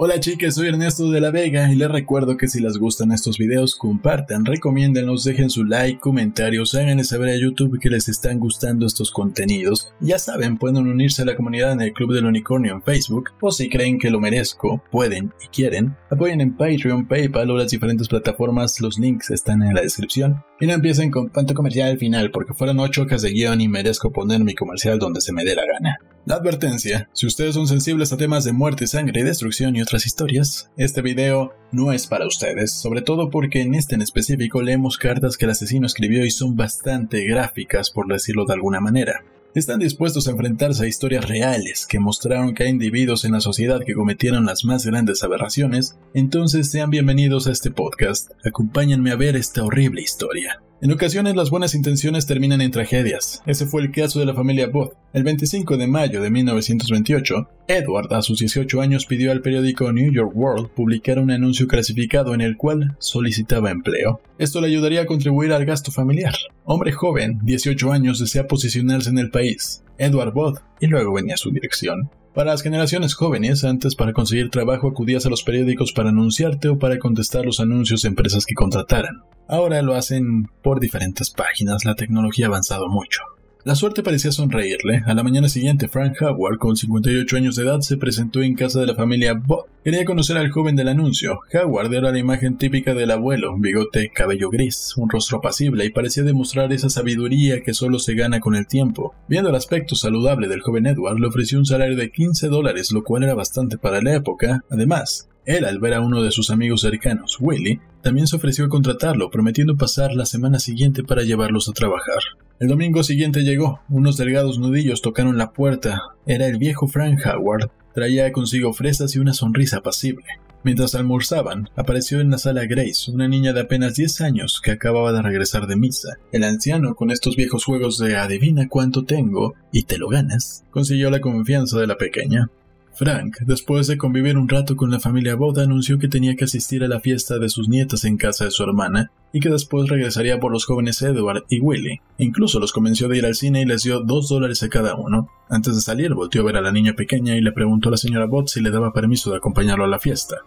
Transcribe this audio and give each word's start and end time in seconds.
Hola 0.00 0.20
chicas, 0.20 0.54
soy 0.54 0.68
Ernesto 0.68 1.10
de 1.10 1.20
la 1.20 1.32
Vega 1.32 1.72
y 1.72 1.74
les 1.74 1.90
recuerdo 1.90 2.36
que 2.36 2.46
si 2.46 2.60
les 2.60 2.78
gustan 2.78 3.10
estos 3.10 3.36
videos 3.36 3.74
compartan, 3.74 4.44
recomiéndenlos, 4.44 5.24
dejen 5.24 5.50
su 5.50 5.64
like, 5.64 5.98
comentarios, 5.98 6.76
háganle 6.76 7.02
saber 7.02 7.30
a 7.30 7.36
YouTube 7.36 7.80
que 7.80 7.90
les 7.90 8.08
están 8.08 8.38
gustando 8.38 8.86
estos 8.86 9.10
contenidos. 9.10 9.92
Ya 9.98 10.20
saben, 10.20 10.56
pueden 10.56 10.86
unirse 10.86 11.22
a 11.22 11.24
la 11.24 11.34
comunidad 11.34 11.72
en 11.72 11.80
el 11.80 11.92
Club 11.92 12.14
del 12.14 12.26
Unicornio 12.26 12.74
en 12.74 12.82
Facebook 12.84 13.30
o 13.40 13.50
si 13.50 13.68
creen 13.68 13.98
que 13.98 14.12
lo 14.12 14.20
merezco, 14.20 14.84
pueden 14.92 15.32
y 15.44 15.48
quieren, 15.48 15.96
apoyen 16.12 16.42
en 16.42 16.56
Patreon, 16.56 17.08
PayPal 17.08 17.50
o 17.50 17.56
las 17.56 17.72
diferentes 17.72 18.06
plataformas, 18.06 18.80
los 18.80 19.00
links 19.00 19.30
están 19.30 19.64
en 19.64 19.74
la 19.74 19.80
descripción. 19.80 20.44
Y 20.60 20.68
no 20.68 20.74
empiecen 20.74 21.10
con 21.10 21.30
tanto 21.30 21.54
comercial 21.54 21.90
al 21.90 21.98
final 21.98 22.30
porque 22.30 22.54
fueron 22.54 22.78
8 22.78 23.02
hojas 23.02 23.22
de 23.22 23.32
guion 23.32 23.60
y 23.60 23.66
merezco 23.66 24.12
poner 24.12 24.44
mi 24.44 24.54
comercial 24.54 25.00
donde 25.00 25.20
se 25.20 25.32
me 25.32 25.44
dé 25.44 25.56
la 25.56 25.66
gana. 25.66 25.98
Advertencia, 26.30 27.08
si 27.14 27.26
ustedes 27.26 27.54
son 27.54 27.66
sensibles 27.66 28.12
a 28.12 28.18
temas 28.18 28.44
de 28.44 28.52
muerte, 28.52 28.86
sangre, 28.86 29.24
destrucción 29.24 29.74
y 29.74 29.80
otras 29.80 30.04
historias, 30.04 30.70
este 30.76 31.00
video 31.00 31.54
no 31.72 31.90
es 31.92 32.06
para 32.06 32.26
ustedes, 32.26 32.70
sobre 32.72 33.00
todo 33.00 33.30
porque 33.30 33.62
en 33.62 33.74
este 33.74 33.94
en 33.94 34.02
específico 34.02 34.60
leemos 34.60 34.98
cartas 34.98 35.38
que 35.38 35.46
el 35.46 35.52
asesino 35.52 35.86
escribió 35.86 36.26
y 36.26 36.30
son 36.30 36.54
bastante 36.54 37.24
gráficas 37.24 37.90
por 37.90 38.08
decirlo 38.08 38.44
de 38.44 38.52
alguna 38.52 38.80
manera. 38.80 39.24
Están 39.54 39.80
dispuestos 39.80 40.28
a 40.28 40.32
enfrentarse 40.32 40.84
a 40.84 40.88
historias 40.88 41.26
reales 41.26 41.86
que 41.86 41.98
mostraron 41.98 42.54
que 42.54 42.64
hay 42.64 42.70
individuos 42.70 43.24
en 43.24 43.32
la 43.32 43.40
sociedad 43.40 43.80
que 43.84 43.94
cometieron 43.94 44.44
las 44.44 44.66
más 44.66 44.84
grandes 44.84 45.24
aberraciones, 45.24 45.96
entonces 46.12 46.70
sean 46.70 46.90
bienvenidos 46.90 47.46
a 47.46 47.52
este 47.52 47.70
podcast, 47.70 48.32
acompáñenme 48.44 49.12
a 49.12 49.16
ver 49.16 49.34
esta 49.34 49.64
horrible 49.64 50.02
historia. 50.02 50.60
En 50.80 50.92
ocasiones 50.92 51.34
las 51.34 51.50
buenas 51.50 51.74
intenciones 51.74 52.26
terminan 52.26 52.60
en 52.60 52.70
tragedias. 52.70 53.42
Ese 53.46 53.66
fue 53.66 53.82
el 53.82 53.90
caso 53.90 54.20
de 54.20 54.26
la 54.26 54.34
familia 54.34 54.68
Booth. 54.68 54.92
El 55.12 55.24
25 55.24 55.76
de 55.76 55.88
mayo 55.88 56.22
de 56.22 56.30
1928, 56.30 57.48
Edward, 57.66 58.14
a 58.14 58.22
sus 58.22 58.38
18 58.38 58.80
años, 58.80 59.04
pidió 59.04 59.32
al 59.32 59.40
periódico 59.40 59.90
New 59.92 60.12
York 60.12 60.30
World 60.32 60.68
publicar 60.68 61.18
un 61.18 61.32
anuncio 61.32 61.66
clasificado 61.66 62.32
en 62.32 62.42
el 62.42 62.56
cual 62.56 62.94
solicitaba 63.00 63.72
empleo. 63.72 64.20
Esto 64.38 64.60
le 64.60 64.68
ayudaría 64.68 65.02
a 65.02 65.06
contribuir 65.06 65.52
al 65.52 65.64
gasto 65.64 65.90
familiar. 65.90 66.34
Hombre 66.64 66.92
joven, 66.92 67.40
18 67.42 67.92
años, 67.92 68.20
desea 68.20 68.46
posicionarse 68.46 69.10
en 69.10 69.18
el 69.18 69.32
país. 69.32 69.82
Edward 69.98 70.32
Booth, 70.32 70.60
y 70.78 70.86
luego 70.86 71.12
venía 71.12 71.36
su 71.36 71.50
dirección. 71.50 72.08
Para 72.38 72.52
las 72.52 72.62
generaciones 72.62 73.14
jóvenes, 73.14 73.64
antes 73.64 73.96
para 73.96 74.12
conseguir 74.12 74.48
trabajo 74.48 74.86
acudías 74.86 75.26
a 75.26 75.28
los 75.28 75.42
periódicos 75.42 75.92
para 75.92 76.10
anunciarte 76.10 76.68
o 76.68 76.78
para 76.78 77.00
contestar 77.00 77.44
los 77.44 77.58
anuncios 77.58 78.02
de 78.02 78.10
empresas 78.10 78.46
que 78.46 78.54
contrataran. 78.54 79.24
Ahora 79.48 79.82
lo 79.82 79.96
hacen 79.96 80.46
por 80.62 80.78
diferentes 80.78 81.30
páginas, 81.30 81.84
la 81.84 81.96
tecnología 81.96 82.46
ha 82.46 82.50
avanzado 82.50 82.88
mucho. 82.88 83.22
La 83.68 83.74
suerte 83.74 84.02
parecía 84.02 84.32
sonreírle. 84.32 85.02
A 85.04 85.12
la 85.12 85.22
mañana 85.22 85.46
siguiente, 85.46 85.88
Frank 85.88 86.16
Howard, 86.22 86.56
con 86.56 86.74
58 86.74 87.36
años 87.36 87.54
de 87.54 87.64
edad, 87.64 87.80
se 87.80 87.98
presentó 87.98 88.40
en 88.40 88.54
casa 88.54 88.80
de 88.80 88.86
la 88.86 88.94
familia 88.94 89.34
Bob. 89.34 89.66
Quería 89.84 90.06
conocer 90.06 90.38
al 90.38 90.50
joven 90.50 90.74
del 90.74 90.88
anuncio. 90.88 91.40
Howard 91.52 91.92
era 91.92 92.10
la 92.10 92.18
imagen 92.18 92.56
típica 92.56 92.94
del 92.94 93.10
abuelo, 93.10 93.58
bigote, 93.58 94.10
cabello 94.14 94.48
gris, 94.48 94.94
un 94.96 95.10
rostro 95.10 95.36
apacible 95.36 95.84
y 95.84 95.90
parecía 95.90 96.22
demostrar 96.22 96.72
esa 96.72 96.88
sabiduría 96.88 97.62
que 97.62 97.74
solo 97.74 97.98
se 97.98 98.14
gana 98.14 98.40
con 98.40 98.54
el 98.54 98.66
tiempo. 98.66 99.14
Viendo 99.28 99.50
el 99.50 99.56
aspecto 99.56 99.96
saludable 99.96 100.48
del 100.48 100.62
joven 100.62 100.86
Edward, 100.86 101.20
le 101.20 101.26
ofreció 101.26 101.58
un 101.58 101.66
salario 101.66 101.98
de 101.98 102.10
15 102.10 102.48
dólares, 102.48 102.90
lo 102.90 103.04
cual 103.04 103.24
era 103.24 103.34
bastante 103.34 103.76
para 103.76 104.00
la 104.00 104.14
época. 104.14 104.64
Además, 104.70 105.28
él, 105.48 105.64
al 105.64 105.78
ver 105.78 105.94
a 105.94 106.00
uno 106.02 106.22
de 106.22 106.30
sus 106.30 106.50
amigos 106.50 106.82
cercanos, 106.82 107.38
Willy, 107.40 107.80
también 108.02 108.26
se 108.26 108.36
ofreció 108.36 108.66
a 108.66 108.68
contratarlo, 108.68 109.30
prometiendo 109.30 109.76
pasar 109.76 110.12
la 110.12 110.26
semana 110.26 110.58
siguiente 110.58 111.02
para 111.02 111.22
llevarlos 111.22 111.70
a 111.70 111.72
trabajar. 111.72 112.18
El 112.60 112.68
domingo 112.68 113.02
siguiente 113.02 113.40
llegó. 113.40 113.80
Unos 113.88 114.18
delgados 114.18 114.58
nudillos 114.58 115.00
tocaron 115.00 115.38
la 115.38 115.52
puerta. 115.52 116.02
Era 116.26 116.46
el 116.46 116.58
viejo 116.58 116.86
Frank 116.86 117.20
Howard. 117.24 117.70
Traía 117.94 118.30
consigo 118.30 118.74
fresas 118.74 119.16
y 119.16 119.20
una 119.20 119.32
sonrisa 119.32 119.78
apacible. 119.78 120.26
Mientras 120.64 120.94
almorzaban, 120.94 121.70
apareció 121.76 122.20
en 122.20 122.30
la 122.30 122.36
sala 122.36 122.66
Grace, 122.66 123.10
una 123.10 123.26
niña 123.26 123.54
de 123.54 123.62
apenas 123.62 123.94
10 123.94 124.20
años 124.20 124.60
que 124.62 124.72
acababa 124.72 125.14
de 125.14 125.22
regresar 125.22 125.66
de 125.66 125.76
misa. 125.76 126.18
El 126.30 126.44
anciano, 126.44 126.94
con 126.94 127.10
estos 127.10 127.36
viejos 127.36 127.64
juegos 127.64 127.96
de 127.96 128.18
adivina 128.18 128.68
cuánto 128.68 129.04
tengo 129.04 129.54
y 129.72 129.84
te 129.84 129.96
lo 129.96 130.08
ganas, 130.08 130.64
consiguió 130.70 131.10
la 131.10 131.20
confianza 131.20 131.78
de 131.78 131.86
la 131.86 131.96
pequeña. 131.96 132.50
Frank, 132.98 133.36
después 133.42 133.86
de 133.86 133.96
convivir 133.96 134.36
un 134.36 134.48
rato 134.48 134.74
con 134.74 134.90
la 134.90 134.98
familia 134.98 135.36
Boda, 135.36 135.62
anunció 135.62 136.00
que 136.00 136.08
tenía 136.08 136.34
que 136.34 136.46
asistir 136.46 136.82
a 136.82 136.88
la 136.88 136.98
fiesta 136.98 137.38
de 137.38 137.48
sus 137.48 137.68
nietas 137.68 138.04
en 138.04 138.16
casa 138.16 138.44
de 138.44 138.50
su 138.50 138.64
hermana 138.64 139.12
y 139.32 139.38
que 139.38 139.50
después 139.50 139.88
regresaría 139.88 140.40
por 140.40 140.50
los 140.50 140.66
jóvenes 140.66 141.00
Edward 141.02 141.44
y 141.48 141.60
Willy. 141.60 142.00
Incluso 142.18 142.58
los 142.58 142.72
convenció 142.72 143.06
de 143.06 143.18
ir 143.18 143.24
al 143.24 143.36
cine 143.36 143.62
y 143.62 143.66
les 143.66 143.84
dio 143.84 144.00
dos 144.00 144.28
dólares 144.28 144.64
a 144.64 144.68
cada 144.68 144.96
uno. 144.96 145.28
Antes 145.48 145.76
de 145.76 145.80
salir, 145.80 146.12
volvió 146.12 146.42
a 146.42 146.44
ver 146.46 146.56
a 146.56 146.60
la 146.60 146.72
niña 146.72 146.94
pequeña 146.94 147.36
y 147.36 147.40
le 147.40 147.52
preguntó 147.52 147.88
a 147.88 147.92
la 147.92 147.98
señora 147.98 148.26
Bott 148.26 148.48
si 148.48 148.60
le 148.60 148.72
daba 148.72 148.92
permiso 148.92 149.30
de 149.30 149.36
acompañarlo 149.36 149.84
a 149.84 149.88
la 149.88 150.00
fiesta. 150.00 150.38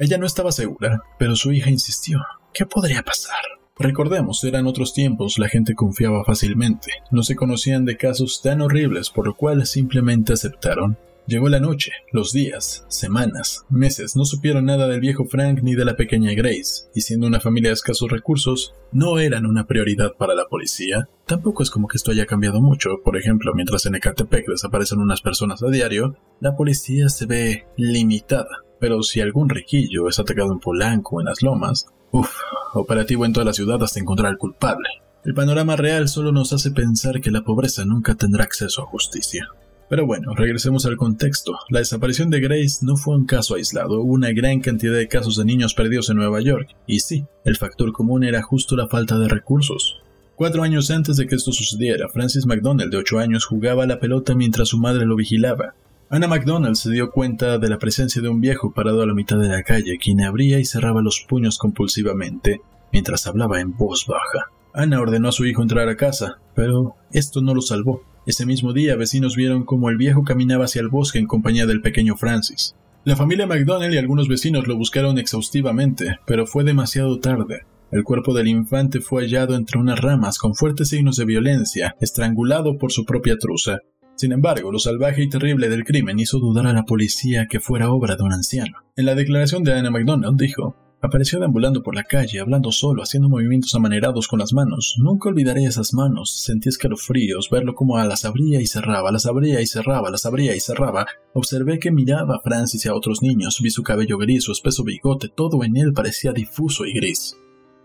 Ella 0.00 0.18
no 0.18 0.26
estaba 0.26 0.50
segura, 0.50 1.02
pero 1.16 1.36
su 1.36 1.52
hija 1.52 1.70
insistió. 1.70 2.18
¿Qué 2.52 2.66
podría 2.66 3.04
pasar? 3.04 3.38
Recordemos, 3.78 4.42
eran 4.42 4.66
otros 4.66 4.94
tiempos, 4.94 5.38
la 5.38 5.48
gente 5.48 5.76
confiaba 5.76 6.24
fácilmente, 6.24 6.90
no 7.12 7.22
se 7.22 7.36
conocían 7.36 7.84
de 7.84 7.96
casos 7.96 8.42
tan 8.42 8.62
horribles, 8.62 9.10
por 9.10 9.28
lo 9.28 9.36
cual 9.36 9.64
simplemente 9.64 10.32
aceptaron. 10.32 10.98
Llegó 11.30 11.48
la 11.48 11.60
noche, 11.60 11.92
los 12.10 12.32
días, 12.32 12.84
semanas, 12.88 13.64
meses, 13.70 14.16
no 14.16 14.24
supieron 14.24 14.64
nada 14.64 14.88
del 14.88 14.98
viejo 14.98 15.26
Frank 15.26 15.60
ni 15.62 15.76
de 15.76 15.84
la 15.84 15.94
pequeña 15.94 16.32
Grace, 16.34 16.88
y 16.92 17.02
siendo 17.02 17.28
una 17.28 17.38
familia 17.38 17.70
de 17.70 17.74
escasos 17.74 18.10
recursos, 18.10 18.74
no 18.90 19.20
eran 19.20 19.46
una 19.46 19.68
prioridad 19.68 20.14
para 20.18 20.34
la 20.34 20.46
policía. 20.46 21.08
Tampoco 21.26 21.62
es 21.62 21.70
como 21.70 21.86
que 21.86 21.98
esto 21.98 22.10
haya 22.10 22.26
cambiado 22.26 22.60
mucho, 22.60 22.96
por 23.04 23.16
ejemplo, 23.16 23.54
mientras 23.54 23.86
en 23.86 23.94
Ecatepec 23.94 24.44
desaparecen 24.48 24.98
unas 24.98 25.20
personas 25.20 25.62
a 25.62 25.70
diario, 25.70 26.16
la 26.40 26.56
policía 26.56 27.08
se 27.08 27.26
ve 27.26 27.64
limitada. 27.76 28.64
Pero 28.80 29.00
si 29.04 29.20
algún 29.20 29.50
riquillo 29.50 30.08
es 30.08 30.18
atacado 30.18 30.50
en 30.52 30.58
Polanco 30.58 31.14
o 31.14 31.20
en 31.20 31.26
las 31.26 31.42
lomas, 31.42 31.86
uff, 32.10 32.34
operativo 32.74 33.24
en 33.24 33.34
toda 33.34 33.46
la 33.46 33.52
ciudad 33.52 33.80
hasta 33.84 34.00
encontrar 34.00 34.32
al 34.32 34.38
culpable. 34.38 34.88
El 35.24 35.34
panorama 35.34 35.76
real 35.76 36.08
solo 36.08 36.32
nos 36.32 36.52
hace 36.52 36.72
pensar 36.72 37.20
que 37.20 37.30
la 37.30 37.42
pobreza 37.42 37.84
nunca 37.84 38.16
tendrá 38.16 38.42
acceso 38.42 38.82
a 38.82 38.86
justicia. 38.86 39.46
Pero 39.90 40.06
bueno, 40.06 40.34
regresemos 40.36 40.86
al 40.86 40.96
contexto. 40.96 41.58
La 41.68 41.80
desaparición 41.80 42.30
de 42.30 42.38
Grace 42.38 42.78
no 42.86 42.96
fue 42.96 43.16
un 43.16 43.26
caso 43.26 43.56
aislado, 43.56 44.00
hubo 44.00 44.12
una 44.12 44.30
gran 44.30 44.60
cantidad 44.60 44.94
de 44.94 45.08
casos 45.08 45.36
de 45.36 45.44
niños 45.44 45.74
perdidos 45.74 46.08
en 46.10 46.16
Nueva 46.16 46.40
York, 46.40 46.68
y 46.86 47.00
sí, 47.00 47.26
el 47.44 47.56
factor 47.56 47.90
común 47.90 48.22
era 48.22 48.40
justo 48.40 48.76
la 48.76 48.86
falta 48.86 49.18
de 49.18 49.26
recursos. 49.26 49.98
Cuatro 50.36 50.62
años 50.62 50.92
antes 50.92 51.16
de 51.16 51.26
que 51.26 51.34
esto 51.34 51.50
sucediera, 51.50 52.08
Francis 52.08 52.46
McDonald, 52.46 52.92
de 52.92 52.98
ocho 52.98 53.18
años, 53.18 53.44
jugaba 53.44 53.82
a 53.82 53.88
la 53.88 53.98
pelota 53.98 54.36
mientras 54.36 54.68
su 54.68 54.78
madre 54.78 55.06
lo 55.06 55.16
vigilaba. 55.16 55.74
Anna 56.08 56.28
McDonald 56.28 56.76
se 56.76 56.92
dio 56.92 57.10
cuenta 57.10 57.58
de 57.58 57.68
la 57.68 57.78
presencia 57.78 58.22
de 58.22 58.28
un 58.28 58.40
viejo 58.40 58.72
parado 58.72 59.02
a 59.02 59.06
la 59.06 59.14
mitad 59.14 59.38
de 59.40 59.48
la 59.48 59.64
calle, 59.64 59.98
quien 60.00 60.20
abría 60.20 60.60
y 60.60 60.64
cerraba 60.66 61.02
los 61.02 61.26
puños 61.28 61.58
compulsivamente, 61.58 62.60
mientras 62.92 63.26
hablaba 63.26 63.60
en 63.60 63.76
voz 63.76 64.06
baja. 64.06 64.52
Anna 64.72 65.00
ordenó 65.00 65.30
a 65.30 65.32
su 65.32 65.46
hijo 65.46 65.62
entrar 65.62 65.88
a 65.88 65.96
casa, 65.96 66.38
pero 66.54 66.94
esto 67.10 67.42
no 67.42 67.56
lo 67.56 67.60
salvó. 67.60 68.04
Ese 68.26 68.44
mismo 68.44 68.72
día, 68.72 68.96
vecinos 68.96 69.34
vieron 69.34 69.64
cómo 69.64 69.88
el 69.88 69.96
viejo 69.96 70.24
caminaba 70.24 70.66
hacia 70.66 70.82
el 70.82 70.88
bosque 70.88 71.18
en 71.18 71.26
compañía 71.26 71.66
del 71.66 71.80
pequeño 71.80 72.16
Francis. 72.16 72.74
La 73.04 73.16
familia 73.16 73.46
McDonnell 73.46 73.94
y 73.94 73.98
algunos 73.98 74.28
vecinos 74.28 74.68
lo 74.68 74.76
buscaron 74.76 75.18
exhaustivamente, 75.18 76.18
pero 76.26 76.46
fue 76.46 76.64
demasiado 76.64 77.18
tarde. 77.18 77.62
El 77.90 78.04
cuerpo 78.04 78.34
del 78.34 78.48
infante 78.48 79.00
fue 79.00 79.22
hallado 79.22 79.56
entre 79.56 79.80
unas 79.80 79.98
ramas 79.98 80.38
con 80.38 80.54
fuertes 80.54 80.90
signos 80.90 81.16
de 81.16 81.24
violencia, 81.24 81.96
estrangulado 82.00 82.76
por 82.76 82.92
su 82.92 83.06
propia 83.06 83.38
truza. 83.38 83.78
Sin 84.16 84.32
embargo, 84.32 84.70
lo 84.70 84.78
salvaje 84.78 85.22
y 85.22 85.30
terrible 85.30 85.70
del 85.70 85.84
crimen 85.84 86.18
hizo 86.18 86.38
dudar 86.38 86.66
a 86.66 86.74
la 86.74 86.84
policía 86.84 87.46
que 87.48 87.58
fuera 87.58 87.90
obra 87.90 88.16
de 88.16 88.22
un 88.22 88.34
anciano. 88.34 88.76
En 88.96 89.06
la 89.06 89.14
declaración 89.14 89.64
de 89.64 89.72
Anna 89.72 89.90
McDonald 89.90 90.38
dijo, 90.38 90.76
Apareció 91.02 91.38
deambulando 91.38 91.82
por 91.82 91.94
la 91.94 92.04
calle, 92.04 92.40
hablando 92.40 92.70
solo, 92.72 93.02
haciendo 93.02 93.30
movimientos 93.30 93.74
amanerados 93.74 94.28
con 94.28 94.38
las 94.38 94.52
manos. 94.52 94.96
Nunca 94.98 95.30
olvidaré 95.30 95.64
esas 95.64 95.94
manos. 95.94 96.42
Sentí 96.42 96.68
escalofríos, 96.68 97.48
verlo 97.50 97.74
como 97.74 97.96
a 97.96 98.04
las 98.04 98.26
abría 98.26 98.60
y 98.60 98.66
cerraba, 98.66 99.10
las 99.10 99.24
abría 99.24 99.62
y 99.62 99.66
cerraba, 99.66 100.10
las 100.10 100.26
abría 100.26 100.54
y 100.54 100.60
cerraba. 100.60 101.06
Observé 101.32 101.78
que 101.78 101.90
miraba 101.90 102.36
a 102.36 102.40
Francis 102.40 102.84
y 102.84 102.88
a 102.88 102.94
otros 102.94 103.22
niños. 103.22 103.60
Vi 103.62 103.70
su 103.70 103.82
cabello 103.82 104.18
gris, 104.18 104.44
su 104.44 104.52
espeso 104.52 104.84
bigote, 104.84 105.28
todo 105.34 105.64
en 105.64 105.78
él 105.78 105.94
parecía 105.94 106.32
difuso 106.32 106.84
y 106.84 106.92
gris. 106.92 107.34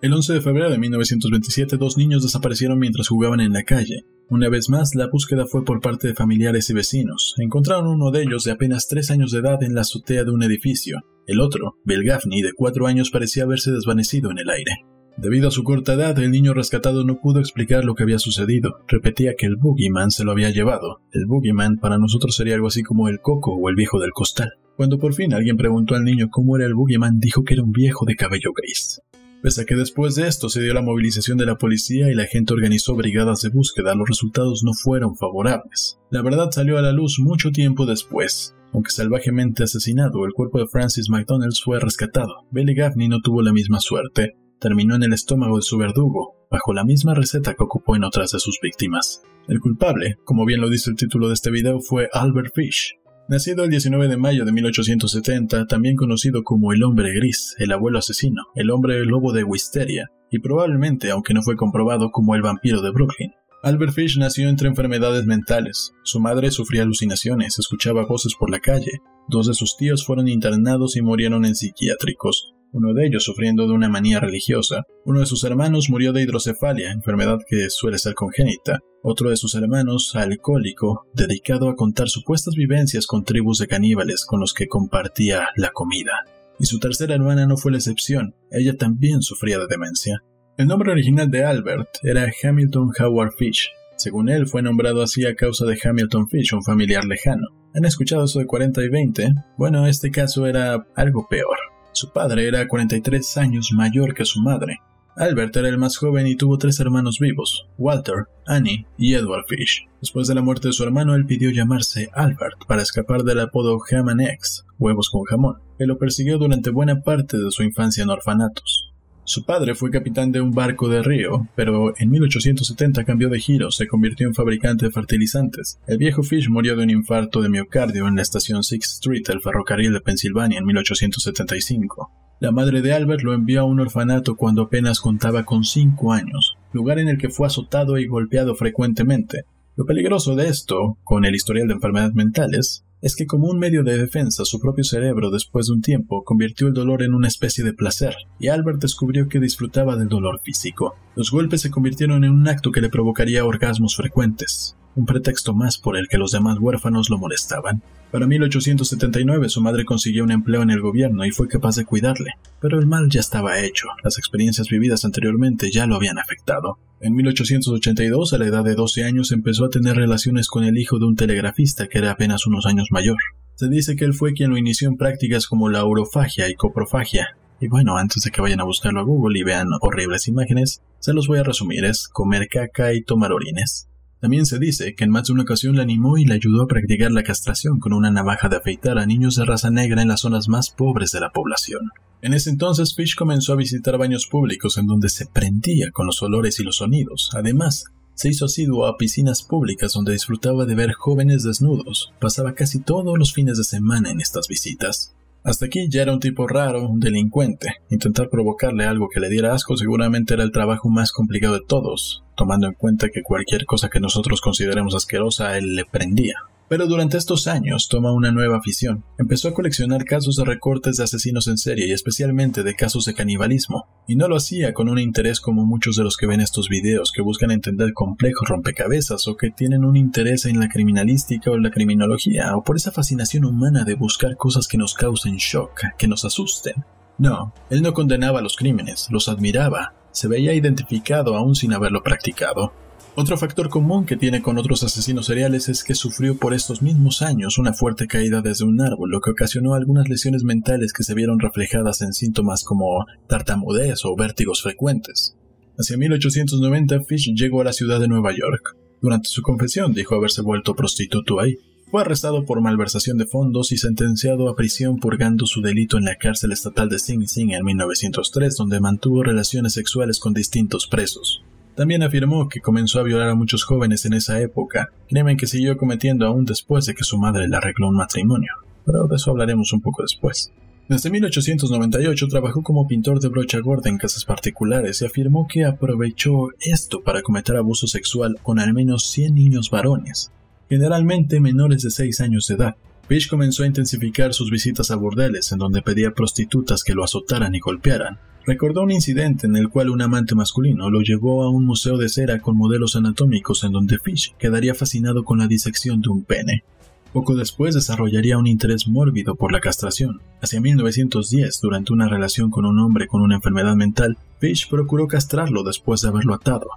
El 0.05 0.13
11 0.13 0.33
de 0.33 0.41
febrero 0.41 0.69
de 0.69 0.77
1927, 0.77 1.77
dos 1.77 1.97
niños 1.97 2.21
desaparecieron 2.21 2.77
mientras 2.77 3.07
jugaban 3.07 3.39
en 3.39 3.53
la 3.53 3.63
calle. 3.63 4.03
Una 4.29 4.49
vez 4.49 4.69
más, 4.69 4.93
la 4.93 5.07
búsqueda 5.07 5.47
fue 5.47 5.65
por 5.65 5.81
parte 5.81 6.07
de 6.07 6.13
familiares 6.13 6.69
y 6.69 6.75
vecinos. 6.75 7.33
Encontraron 7.39 7.87
uno 7.87 8.11
de 8.11 8.21
ellos 8.21 8.43
de 8.43 8.51
apenas 8.51 8.87
tres 8.87 9.09
años 9.09 9.31
de 9.31 9.39
edad 9.39 9.63
en 9.63 9.73
la 9.73 9.81
azotea 9.81 10.23
de 10.23 10.29
un 10.29 10.43
edificio. 10.43 10.99
El 11.25 11.41
otro, 11.41 11.79
Bill 11.85 12.03
Gaffney, 12.03 12.43
de 12.43 12.53
cuatro 12.55 12.85
años, 12.85 13.09
parecía 13.09 13.45
haberse 13.45 13.71
desvanecido 13.71 14.29
en 14.29 14.37
el 14.37 14.51
aire. 14.51 14.73
Debido 15.17 15.47
a 15.47 15.51
su 15.51 15.63
corta 15.63 15.93
edad, 15.93 16.19
el 16.19 16.29
niño 16.29 16.53
rescatado 16.53 17.03
no 17.03 17.19
pudo 17.19 17.39
explicar 17.39 17.83
lo 17.83 17.95
que 17.95 18.03
había 18.03 18.19
sucedido. 18.19 18.75
Repetía 18.87 19.33
que 19.35 19.47
el 19.47 19.55
Boogeyman 19.55 20.11
se 20.11 20.23
lo 20.23 20.33
había 20.33 20.51
llevado. 20.51 20.99
El 21.13 21.25
Boogeyman 21.25 21.77
para 21.77 21.97
nosotros 21.97 22.35
sería 22.35 22.53
algo 22.53 22.67
así 22.67 22.83
como 22.83 23.07
el 23.07 23.21
coco 23.21 23.55
o 23.55 23.69
el 23.69 23.75
viejo 23.75 23.99
del 23.99 24.11
costal. 24.11 24.51
Cuando 24.75 24.99
por 24.99 25.13
fin 25.13 25.33
alguien 25.33 25.55
preguntó 25.55 25.95
al 25.95 26.03
niño 26.03 26.27
cómo 26.29 26.57
era 26.57 26.65
el 26.65 26.73
Boogeyman, 26.73 27.19
dijo 27.19 27.43
que 27.43 27.53
era 27.53 27.63
un 27.63 27.71
viejo 27.71 28.05
de 28.05 28.15
cabello 28.15 28.51
gris. 28.53 29.01
Pese 29.45 29.61
a 29.61 29.65
que 29.65 29.75
después 29.75 30.15
de 30.15 30.27
esto 30.27 30.49
se 30.49 30.59
dio 30.59 30.73
la 30.73 30.81
movilización 30.81 31.37
de 31.37 31.45
la 31.45 31.59
policía 31.59 32.09
y 32.09 32.15
la 32.15 32.25
gente 32.25 32.55
organizó 32.55 32.95
brigadas 32.95 33.43
de 33.43 33.49
búsqueda, 33.49 33.93
los 33.93 34.09
resultados 34.09 34.63
no 34.63 34.73
fueron 34.73 35.15
favorables. 35.15 35.99
La 36.09 36.23
verdad 36.23 36.49
salió 36.49 36.79
a 36.79 36.81
la 36.81 36.91
luz 36.91 37.19
mucho 37.19 37.51
tiempo 37.51 37.85
después. 37.85 38.55
Aunque 38.73 38.89
salvajemente 38.89 39.61
asesinado, 39.61 40.25
el 40.25 40.33
cuerpo 40.33 40.57
de 40.57 40.65
Francis 40.65 41.11
McDonald's 41.11 41.61
fue 41.61 41.79
rescatado. 41.79 42.47
Billy 42.49 42.73
Gaffney 42.73 43.07
no 43.07 43.21
tuvo 43.21 43.43
la 43.43 43.53
misma 43.53 43.79
suerte. 43.81 44.35
Terminó 44.59 44.95
en 44.95 45.03
el 45.03 45.13
estómago 45.13 45.57
de 45.57 45.61
su 45.61 45.77
verdugo, 45.77 46.47
bajo 46.49 46.73
la 46.73 46.83
misma 46.83 47.13
receta 47.13 47.53
que 47.53 47.63
ocupó 47.63 47.95
en 47.95 48.03
otras 48.03 48.31
de 48.31 48.39
sus 48.39 48.57
víctimas. 48.63 49.21
El 49.47 49.59
culpable, 49.59 50.17
como 50.23 50.45
bien 50.45 50.59
lo 50.59 50.71
dice 50.71 50.89
el 50.89 50.95
título 50.95 51.27
de 51.27 51.35
este 51.35 51.51
video, 51.51 51.81
fue 51.81 52.09
Albert 52.13 52.55
Fish, 52.55 52.95
Nacido 53.27 53.63
el 53.63 53.71
19 53.71 54.07
de 54.07 54.17
mayo 54.17 54.45
de 54.45 54.51
1870, 54.51 55.65
también 55.65 55.95
conocido 55.95 56.43
como 56.43 56.73
el 56.73 56.83
hombre 56.83 57.11
gris, 57.11 57.55
el 57.57 57.71
abuelo 57.71 57.97
asesino, 57.97 58.43
el 58.53 58.69
hombre 58.69 59.03
lobo 59.03 59.33
de 59.33 59.43
Wisteria, 59.43 60.11
y 60.29 60.37
probablemente, 60.37 61.09
aunque 61.09 61.33
no 61.33 61.41
fue 61.41 61.55
comprobado, 61.55 62.11
como 62.11 62.35
el 62.35 62.43
vampiro 62.43 62.83
de 62.83 62.91
Brooklyn. 62.91 63.31
Albert 63.63 63.93
Fish 63.93 64.19
nació 64.19 64.47
entre 64.47 64.67
enfermedades 64.67 65.25
mentales. 65.25 65.91
Su 66.03 66.19
madre 66.19 66.51
sufría 66.51 66.83
alucinaciones, 66.83 67.57
escuchaba 67.57 68.05
voces 68.05 68.35
por 68.37 68.51
la 68.51 68.59
calle. 68.59 68.99
Dos 69.27 69.47
de 69.47 69.55
sus 69.55 69.75
tíos 69.75 70.05
fueron 70.05 70.27
internados 70.27 70.95
y 70.95 71.01
murieron 71.01 71.45
en 71.45 71.55
psiquiátricos 71.55 72.54
uno 72.75 72.93
de 72.93 73.07
ellos 73.07 73.23
sufriendo 73.23 73.67
de 73.67 73.73
una 73.73 73.87
manía 73.87 74.19
religiosa. 74.19 74.83
Uno 75.05 75.21
de 75.21 75.25
sus 75.25 75.45
hermanos 75.45 75.89
murió 75.89 76.11
de 76.11 76.21
hidrocefalia, 76.21 76.91
enfermedad 76.91 77.39
que 77.47 77.69
suele 77.69 77.97
ser 77.97 78.15
congénita. 78.15 78.79
Otro 79.01 79.29
de 79.29 79.37
sus 79.37 79.55
hermanos, 79.55 80.13
alcohólico, 80.13 81.05
dedicado 81.13 81.69
a 81.69 81.75
contar 81.75 82.09
supuestas 82.09 82.55
vivencias 82.55 83.07
con 83.07 83.23
tribus 83.23 83.59
de 83.59 83.67
caníbales 83.67 84.25
con 84.25 84.41
los 84.41 84.53
que 84.53 84.67
compartía 84.67 85.47
la 85.55 85.71
comida. 85.71 86.25
Y 86.59 86.65
su 86.65 86.79
tercera 86.79 87.15
hermana 87.15 87.45
no 87.45 87.55
fue 87.55 87.71
la 87.71 87.77
excepción, 87.77 88.35
ella 88.51 88.75
también 88.75 89.21
sufría 89.21 89.57
de 89.57 89.67
demencia. 89.69 90.21
El 90.57 90.67
nombre 90.67 90.91
original 90.91 91.31
de 91.31 91.45
Albert 91.45 91.89
era 92.03 92.29
Hamilton 92.43 92.91
Howard 92.99 93.31
Fish. 93.37 93.69
Según 93.95 94.27
él, 94.27 94.47
fue 94.47 94.61
nombrado 94.61 95.01
así 95.01 95.25
a 95.25 95.35
causa 95.35 95.65
de 95.65 95.79
Hamilton 95.81 96.27
Fish, 96.27 96.53
un 96.53 96.63
familiar 96.63 97.05
lejano. 97.05 97.47
¿Han 97.73 97.85
escuchado 97.85 98.25
eso 98.25 98.39
de 98.39 98.45
40 98.45 98.83
y 98.83 98.89
20? 98.89 99.33
Bueno, 99.57 99.87
este 99.87 100.11
caso 100.11 100.45
era 100.45 100.85
algo 100.95 101.27
peor. 101.29 101.57
Su 101.95 102.11
padre 102.11 102.45
era 102.45 102.67
43 102.67 103.37
años 103.37 103.71
mayor 103.71 104.13
que 104.13 104.25
su 104.25 104.41
madre. 104.41 104.81
Albert 105.15 105.55
era 105.55 105.69
el 105.69 105.77
más 105.77 105.95
joven 105.95 106.27
y 106.27 106.35
tuvo 106.35 106.57
tres 106.57 106.77
hermanos 106.81 107.19
vivos, 107.19 107.69
Walter, 107.77 108.25
Annie 108.45 108.85
y 108.97 109.13
Edward 109.13 109.45
Fish. 109.47 109.87
Después 110.01 110.27
de 110.27 110.35
la 110.35 110.41
muerte 110.41 110.67
de 110.67 110.73
su 110.73 110.83
hermano, 110.83 111.15
él 111.15 111.25
pidió 111.25 111.51
llamarse 111.51 112.09
Albert 112.13 112.65
para 112.67 112.81
escapar 112.81 113.23
del 113.23 113.39
apodo 113.39 113.79
Ham 113.89 114.09
and 114.09 114.19
Eggs, 114.23 114.65
huevos 114.77 115.09
con 115.09 115.23
jamón, 115.23 115.61
que 115.77 115.85
lo 115.85 115.97
persiguió 115.97 116.37
durante 116.37 116.69
buena 116.69 116.99
parte 117.01 117.37
de 117.37 117.49
su 117.49 117.63
infancia 117.63 118.03
en 118.03 118.09
orfanatos. 118.09 118.84
Su 119.27 119.43
padre 119.43 119.73
fue 119.73 119.89
capitán 119.89 120.31
de 120.31 120.39
un 120.39 120.51
barco 120.51 120.87
de 120.87 121.01
río, 121.01 121.47
pero 121.55 121.97
en 121.97 122.11
1870 122.11 123.05
cambió 123.05 123.27
de 123.27 123.39
giro, 123.39 123.71
se 123.71 123.87
convirtió 123.87 124.27
en 124.27 124.35
fabricante 124.35 124.85
de 124.85 124.91
fertilizantes. 124.91 125.79
El 125.87 125.97
viejo 125.97 126.21
Fish 126.21 126.47
murió 126.47 126.75
de 126.75 126.83
un 126.83 126.91
infarto 126.91 127.41
de 127.41 127.49
miocardio 127.49 128.07
en 128.07 128.17
la 128.17 128.21
estación 128.21 128.63
Sixth 128.63 128.97
Street 128.97 129.23
del 129.25 129.41
ferrocarril 129.41 129.93
de 129.93 130.01
Pensilvania 130.01 130.59
en 130.59 130.65
1875. 130.65 132.11
La 132.39 132.51
madre 132.51 132.83
de 132.83 132.93
Albert 132.93 133.23
lo 133.23 133.33
envió 133.33 133.61
a 133.61 133.63
un 133.63 133.79
orfanato 133.79 134.35
cuando 134.35 134.61
apenas 134.61 135.01
contaba 135.01 135.43
con 135.43 135.63
cinco 135.63 136.13
años, 136.13 136.55
lugar 136.71 136.99
en 136.99 137.09
el 137.09 137.17
que 137.17 137.29
fue 137.29 137.47
azotado 137.47 137.97
y 137.97 138.05
golpeado 138.05 138.53
frecuentemente. 138.53 139.45
Lo 139.75 139.85
peligroso 139.85 140.35
de 140.35 140.49
esto, 140.49 140.99
con 141.03 141.25
el 141.25 141.33
historial 141.33 141.67
de 141.67 141.73
enfermedades 141.73 142.13
mentales, 142.13 142.85
es 143.01 143.15
que 143.15 143.25
como 143.25 143.47
un 143.47 143.59
medio 143.59 143.83
de 143.83 143.97
defensa 143.97 144.45
su 144.45 144.59
propio 144.59 144.83
cerebro 144.83 145.29
después 145.29 145.67
de 145.67 145.73
un 145.73 145.81
tiempo 145.81 146.23
convirtió 146.23 146.67
el 146.67 146.73
dolor 146.73 147.03
en 147.03 147.13
una 147.13 147.27
especie 147.27 147.63
de 147.63 147.73
placer, 147.73 148.15
y 148.39 148.47
Albert 148.47 148.81
descubrió 148.81 149.27
que 149.27 149.39
disfrutaba 149.39 149.95
del 149.95 150.07
dolor 150.07 150.41
físico. 150.43 150.95
Los 151.15 151.31
golpes 151.31 151.61
se 151.61 151.71
convirtieron 151.71 152.23
en 152.23 152.31
un 152.31 152.47
acto 152.47 152.71
que 152.71 152.81
le 152.81 152.89
provocaría 152.89 153.45
orgasmos 153.45 153.95
frecuentes 153.95 154.75
un 154.95 155.05
pretexto 155.05 155.53
más 155.53 155.77
por 155.77 155.97
el 155.97 156.07
que 156.07 156.17
los 156.17 156.31
demás 156.31 156.57
huérfanos 156.59 157.09
lo 157.09 157.17
molestaban. 157.17 157.83
Para 158.11 158.27
1879 158.27 159.49
su 159.49 159.61
madre 159.61 159.83
consiguió 159.83 160.23
un 160.23 160.31
empleo 160.31 160.61
en 160.61 160.69
el 160.69 160.79
gobierno 160.79 161.25
y 161.25 161.31
fue 161.31 161.47
capaz 161.47 161.75
de 161.75 161.85
cuidarle, 161.85 162.31
pero 162.61 162.79
el 162.79 162.87
mal 162.87 163.09
ya 163.09 163.19
estaba 163.19 163.59
hecho, 163.59 163.87
las 164.03 164.17
experiencias 164.17 164.69
vividas 164.69 165.03
anteriormente 165.03 165.69
ya 165.69 165.85
lo 165.85 165.95
habían 165.95 166.17
afectado. 166.17 166.77
En 167.01 167.13
1882, 167.13 168.33
a 168.33 168.37
la 168.37 168.45
edad 168.45 168.63
de 168.63 168.73
12 168.73 169.03
años, 169.03 169.33
empezó 169.33 169.65
a 169.65 169.69
tener 169.69 169.97
relaciones 169.97 170.47
con 170.47 170.63
el 170.63 170.77
hijo 170.77 170.97
de 170.97 171.05
un 171.05 171.15
telegrafista 171.15 171.87
que 171.87 171.97
era 171.97 172.11
apenas 172.11 172.47
unos 172.47 172.65
años 172.65 172.84
mayor. 172.91 173.17
Se 173.55 173.69
dice 173.69 173.95
que 173.95 174.05
él 174.05 174.13
fue 174.13 174.33
quien 174.33 174.49
lo 174.51 174.57
inició 174.57 174.89
en 174.89 174.97
prácticas 174.97 175.47
como 175.47 175.69
la 175.69 175.85
urofagia 175.85 176.49
y 176.49 176.55
coprofagia, 176.55 177.37
y 177.59 177.67
bueno, 177.67 177.97
antes 177.97 178.23
de 178.23 178.31
que 178.31 178.41
vayan 178.41 178.59
a 178.59 178.65
buscarlo 178.65 178.99
a 178.99 179.03
Google 179.03 179.39
y 179.39 179.43
vean 179.43 179.67
horribles 179.81 180.27
imágenes, 180.27 180.81
se 180.99 181.13
los 181.13 181.27
voy 181.27 181.39
a 181.39 181.43
resumir, 181.43 181.85
es 181.85 182.07
comer 182.07 182.47
caca 182.49 182.93
y 182.93 183.01
tomar 183.01 183.31
orines. 183.31 183.87
También 184.19 184.45
se 184.45 184.59
dice 184.59 184.95
que 184.95 185.03
en 185.03 185.11
más 185.11 185.27
de 185.27 185.33
una 185.33 185.43
ocasión 185.43 185.75
le 185.75 185.81
animó 185.81 186.17
y 186.17 186.25
le 186.25 186.33
ayudó 186.33 186.63
a 186.63 186.67
practicar 186.67 187.11
la 187.11 187.23
castración 187.23 187.79
con 187.79 187.93
una 187.93 188.11
navaja 188.11 188.49
de 188.49 188.57
afeitar 188.57 188.97
a 188.97 189.05
niños 189.05 189.35
de 189.35 189.45
raza 189.45 189.69
negra 189.69 190.01
en 190.01 190.07
las 190.07 190.21
zonas 190.21 190.47
más 190.47 190.69
pobres 190.71 191.11
de 191.11 191.19
la 191.19 191.31
población. 191.31 191.91
En 192.21 192.33
ese 192.33 192.49
entonces 192.49 192.95
Fish 192.95 193.15
comenzó 193.15 193.53
a 193.53 193.57
visitar 193.57 193.97
baños 193.97 194.25
públicos 194.25 194.77
en 194.77 194.87
donde 194.87 195.09
se 195.09 195.27
prendía 195.27 195.91
con 195.91 196.07
los 196.07 196.21
olores 196.23 196.59
y 196.59 196.63
los 196.63 196.77
sonidos. 196.77 197.29
Además, 197.35 197.85
se 198.15 198.29
hizo 198.29 198.45
asiduo 198.45 198.87
a 198.87 198.97
piscinas 198.97 199.43
públicas 199.43 199.93
donde 199.93 200.13
disfrutaba 200.13 200.65
de 200.65 200.73
ver 200.73 200.93
jóvenes 200.93 201.43
desnudos. 201.43 202.13
Pasaba 202.19 202.53
casi 202.53 202.81
todos 202.81 203.17
los 203.17 203.33
fines 203.33 203.57
de 203.57 203.63
semana 203.63 204.09
en 204.09 204.19
estas 204.19 204.47
visitas. 204.47 205.13
Hasta 205.43 205.67
aquí 205.67 205.87
ya 205.89 206.01
era 206.01 206.13
un 206.13 206.19
tipo 206.19 206.47
raro, 206.47 206.89
un 206.89 206.99
delincuente. 206.99 207.75
Intentar 207.91 208.29
provocarle 208.29 208.85
algo 208.85 209.09
que 209.09 209.19
le 209.19 209.29
diera 209.29 209.53
asco 209.53 209.77
seguramente 209.77 210.33
era 210.33 210.43
el 210.43 210.51
trabajo 210.51 210.89
más 210.89 211.11
complicado 211.11 211.53
de 211.53 211.65
todos, 211.67 212.23
tomando 212.35 212.65
en 212.65 212.73
cuenta 212.73 213.09
que 213.09 213.21
cualquier 213.21 213.65
cosa 213.65 213.89
que 213.89 213.99
nosotros 213.99 214.41
consideremos 214.41 214.95
asquerosa 214.95 215.55
él 215.55 215.75
le 215.75 215.85
prendía. 215.85 216.35
Pero 216.67 216.87
durante 216.87 217.17
estos 217.17 217.47
años 217.47 217.87
toma 217.89 218.11
una 218.11 218.31
nueva 218.31 218.57
afición. 218.57 219.03
Empezó 219.19 219.49
a 219.49 219.53
coleccionar 219.53 220.03
casos 220.03 220.35
de 220.35 220.45
recortes 220.45 220.97
de 220.97 221.03
asesinos 221.03 221.47
en 221.47 221.57
serie 221.57 221.87
y 221.87 221.91
especialmente 221.91 222.63
de 222.63 222.75
casos 222.75 223.05
de 223.05 223.13
canibalismo. 223.13 223.85
Y 224.07 224.15
no 224.15 224.27
lo 224.27 224.35
hacía 224.35 224.73
con 224.73 224.89
un 224.89 224.97
interés 224.97 225.39
como 225.39 225.65
muchos 225.65 225.95
de 225.95 226.03
los 226.03 226.17
que 226.17 226.27
ven 226.27 226.41
estos 226.41 226.67
videos 226.67 227.11
que 227.11 227.21
buscan 227.21 227.51
entender 227.51 227.93
complejos 227.93 228.49
rompecabezas 228.49 229.27
o 229.27 229.37
que 229.37 229.51
tienen 229.51 229.85
un 229.85 229.95
interés 229.95 230.45
en 230.45 230.59
la 230.59 230.69
criminalística 230.69 231.51
o 231.51 231.57
la 231.57 231.71
criminología 231.71 232.55
o 232.57 232.63
por 232.63 232.77
esa 232.77 232.91
fascinación 232.91 233.45
humana 233.45 233.83
de 233.83 233.95
buscar 233.95 234.35
cosas 234.35 234.67
que 234.67 234.77
nos 234.77 234.95
causen 234.95 235.37
shock, 235.37 235.81
que 235.97 236.07
nos 236.07 236.25
asusten. 236.25 236.83
No, 237.17 237.53
él 237.69 237.81
no 237.81 237.93
condenaba 237.93 238.41
los 238.41 238.55
crímenes, 238.57 239.07
los 239.09 239.29
admiraba, 239.29 239.93
se 240.11 240.27
veía 240.27 240.53
identificado 240.53 241.35
aún 241.35 241.55
sin 241.55 241.73
haberlo 241.73 242.03
practicado. 242.03 242.73
Otro 243.17 243.37
factor 243.37 243.69
común 243.69 244.05
que 244.05 244.17
tiene 244.17 244.41
con 244.41 244.57
otros 244.57 244.83
asesinos 244.83 245.27
seriales 245.27 245.69
es 245.69 245.85
que 245.85 245.95
sufrió 245.95 246.35
por 246.35 246.53
estos 246.53 246.81
mismos 246.81 247.21
años 247.21 247.57
una 247.57 247.71
fuerte 247.71 248.07
caída 248.07 248.41
desde 248.41 248.65
un 248.65 248.81
árbol, 248.81 249.09
lo 249.09 249.21
que 249.21 249.31
ocasionó 249.31 249.73
algunas 249.73 250.09
lesiones 250.09 250.43
mentales 250.43 250.91
que 250.91 251.03
se 251.03 251.13
vieron 251.13 251.39
reflejadas 251.39 252.01
en 252.01 252.11
síntomas 252.11 252.65
como 252.65 253.05
tartamudez 253.27 254.03
o 254.03 254.17
vértigos 254.17 254.61
frecuentes. 254.61 255.37
Hacia 255.77 255.95
1890 255.95 257.03
Fish 257.03 257.33
llegó 257.33 257.61
a 257.61 257.63
la 257.63 257.71
ciudad 257.71 258.01
de 258.01 258.09
Nueva 258.09 258.33
York. 258.35 258.75
Durante 259.01 259.29
su 259.29 259.41
confesión 259.41 259.93
dijo 259.93 260.15
haberse 260.15 260.41
vuelto 260.41 260.75
prostituto 260.75 261.39
ahí. 261.39 261.55
Fue 261.89 262.01
arrestado 262.01 262.43
por 262.43 262.59
malversación 262.59 263.17
de 263.17 263.25
fondos 263.25 263.71
y 263.71 263.77
sentenciado 263.77 264.49
a 264.49 264.57
prisión 264.57 264.97
purgando 264.97 265.45
su 265.45 265.61
delito 265.61 265.97
en 265.97 266.03
la 266.03 266.17
cárcel 266.17 266.51
estatal 266.51 266.89
de 266.89 266.99
Sing 266.99 267.25
Sing 267.27 267.53
en 267.53 267.63
1903, 267.63 268.57
donde 268.57 268.81
mantuvo 268.81 269.23
relaciones 269.23 269.71
sexuales 269.71 270.19
con 270.19 270.33
distintos 270.33 270.87
presos. 270.87 271.45
También 271.75 272.03
afirmó 272.03 272.47
que 272.47 272.61
comenzó 272.61 272.99
a 273.01 273.03
violar 273.03 273.29
a 273.29 273.35
muchos 273.35 273.65
jóvenes 273.65 274.05
en 274.05 274.13
esa 274.13 274.39
época, 274.39 274.91
crimen 275.09 275.35
que 275.35 275.45
siguió 275.45 275.75
cometiendo 275.77 276.25
aún 276.25 276.45
después 276.45 276.85
de 276.85 276.93
que 276.95 277.03
su 277.03 277.17
madre 277.17 277.49
le 277.49 277.57
arregló 277.57 277.89
un 277.89 277.97
matrimonio, 277.97 278.53
pero 278.85 279.07
de 279.07 279.17
eso 279.17 279.31
hablaremos 279.31 279.73
un 279.73 279.81
poco 279.81 280.01
después. 280.01 280.51
Desde 280.87 281.09
1898 281.09 282.27
trabajó 282.27 282.61
como 282.61 282.87
pintor 282.87 283.19
de 283.19 283.27
brocha 283.27 283.59
gorda 283.59 283.89
en 283.89 283.97
casas 283.97 284.23
particulares 284.23 285.01
y 285.01 285.05
afirmó 285.05 285.47
que 285.47 285.65
aprovechó 285.65 286.49
esto 286.61 287.01
para 287.03 287.23
cometer 287.23 287.57
abuso 287.57 287.87
sexual 287.87 288.37
con 288.41 288.59
al 288.59 288.73
menos 288.73 289.09
100 289.09 289.35
niños 289.35 289.69
varones, 289.69 290.31
generalmente 290.69 291.41
menores 291.41 291.81
de 291.81 291.89
6 291.89 292.21
años 292.21 292.47
de 292.47 292.55
edad. 292.55 292.75
Fish 293.09 293.27
comenzó 293.27 293.63
a 293.63 293.67
intensificar 293.67 294.33
sus 294.33 294.49
visitas 294.49 294.91
a 294.91 294.95
bordeles 294.95 295.51
en 295.51 295.59
donde 295.59 295.81
pedía 295.81 296.11
prostitutas 296.11 296.83
que 296.83 296.93
lo 296.93 297.03
azotaran 297.03 297.53
y 297.53 297.59
golpearan, 297.59 298.19
Recordó 298.45 298.83
un 298.83 298.91
incidente 298.91 299.47
en 299.47 299.55
el 299.55 299.69
cual 299.69 299.89
un 299.89 300.03
amante 300.03 300.35
masculino 300.35 300.91
lo 300.91 301.01
llevó 301.01 301.43
a 301.43 301.49
un 301.49 301.65
museo 301.65 301.97
de 301.97 302.09
cera 302.09 302.39
con 302.39 302.55
modelos 302.55 302.95
anatómicos 302.95 303.63
en 303.63 303.71
donde 303.71 303.97
Fish 303.97 304.35
quedaría 304.37 304.75
fascinado 304.75 305.23
con 305.23 305.39
la 305.39 305.47
disección 305.47 306.01
de 306.01 306.09
un 306.09 306.23
pene. 306.23 306.63
Poco 307.11 307.33
después 307.33 307.73
desarrollaría 307.73 308.37
un 308.37 308.45
interés 308.45 308.87
mórbido 308.87 309.35
por 309.35 309.51
la 309.51 309.61
castración. 309.61 310.21
Hacia 310.41 310.61
1910, 310.61 311.59
durante 311.59 311.93
una 311.93 312.07
relación 312.07 312.51
con 312.51 312.65
un 312.65 312.77
hombre 312.79 313.07
con 313.07 313.21
una 313.21 313.35
enfermedad 313.35 313.75
mental, 313.75 314.17
Fish 314.39 314.69
procuró 314.69 315.07
castrarlo 315.07 315.63
después 315.63 316.01
de 316.01 316.09
haberlo 316.09 316.35
atado. 316.35 316.67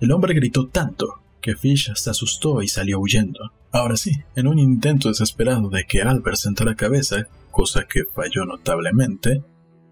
El 0.00 0.12
hombre 0.12 0.34
gritó 0.34 0.66
tanto 0.66 1.20
que 1.40 1.56
Fish 1.56 1.92
se 1.94 2.10
asustó 2.10 2.60
y 2.60 2.68
salió 2.68 2.98
huyendo. 2.98 3.52
Ahora 3.72 3.96
sí, 3.96 4.10
en 4.34 4.48
un 4.48 4.58
intento 4.58 5.08
desesperado 5.08 5.70
de 5.70 5.84
que 5.84 6.02
Albert 6.02 6.36
sentara 6.36 6.74
cabeza, 6.74 7.28
cosa 7.50 7.84
que 7.88 8.02
falló 8.04 8.44
notablemente, 8.44 9.42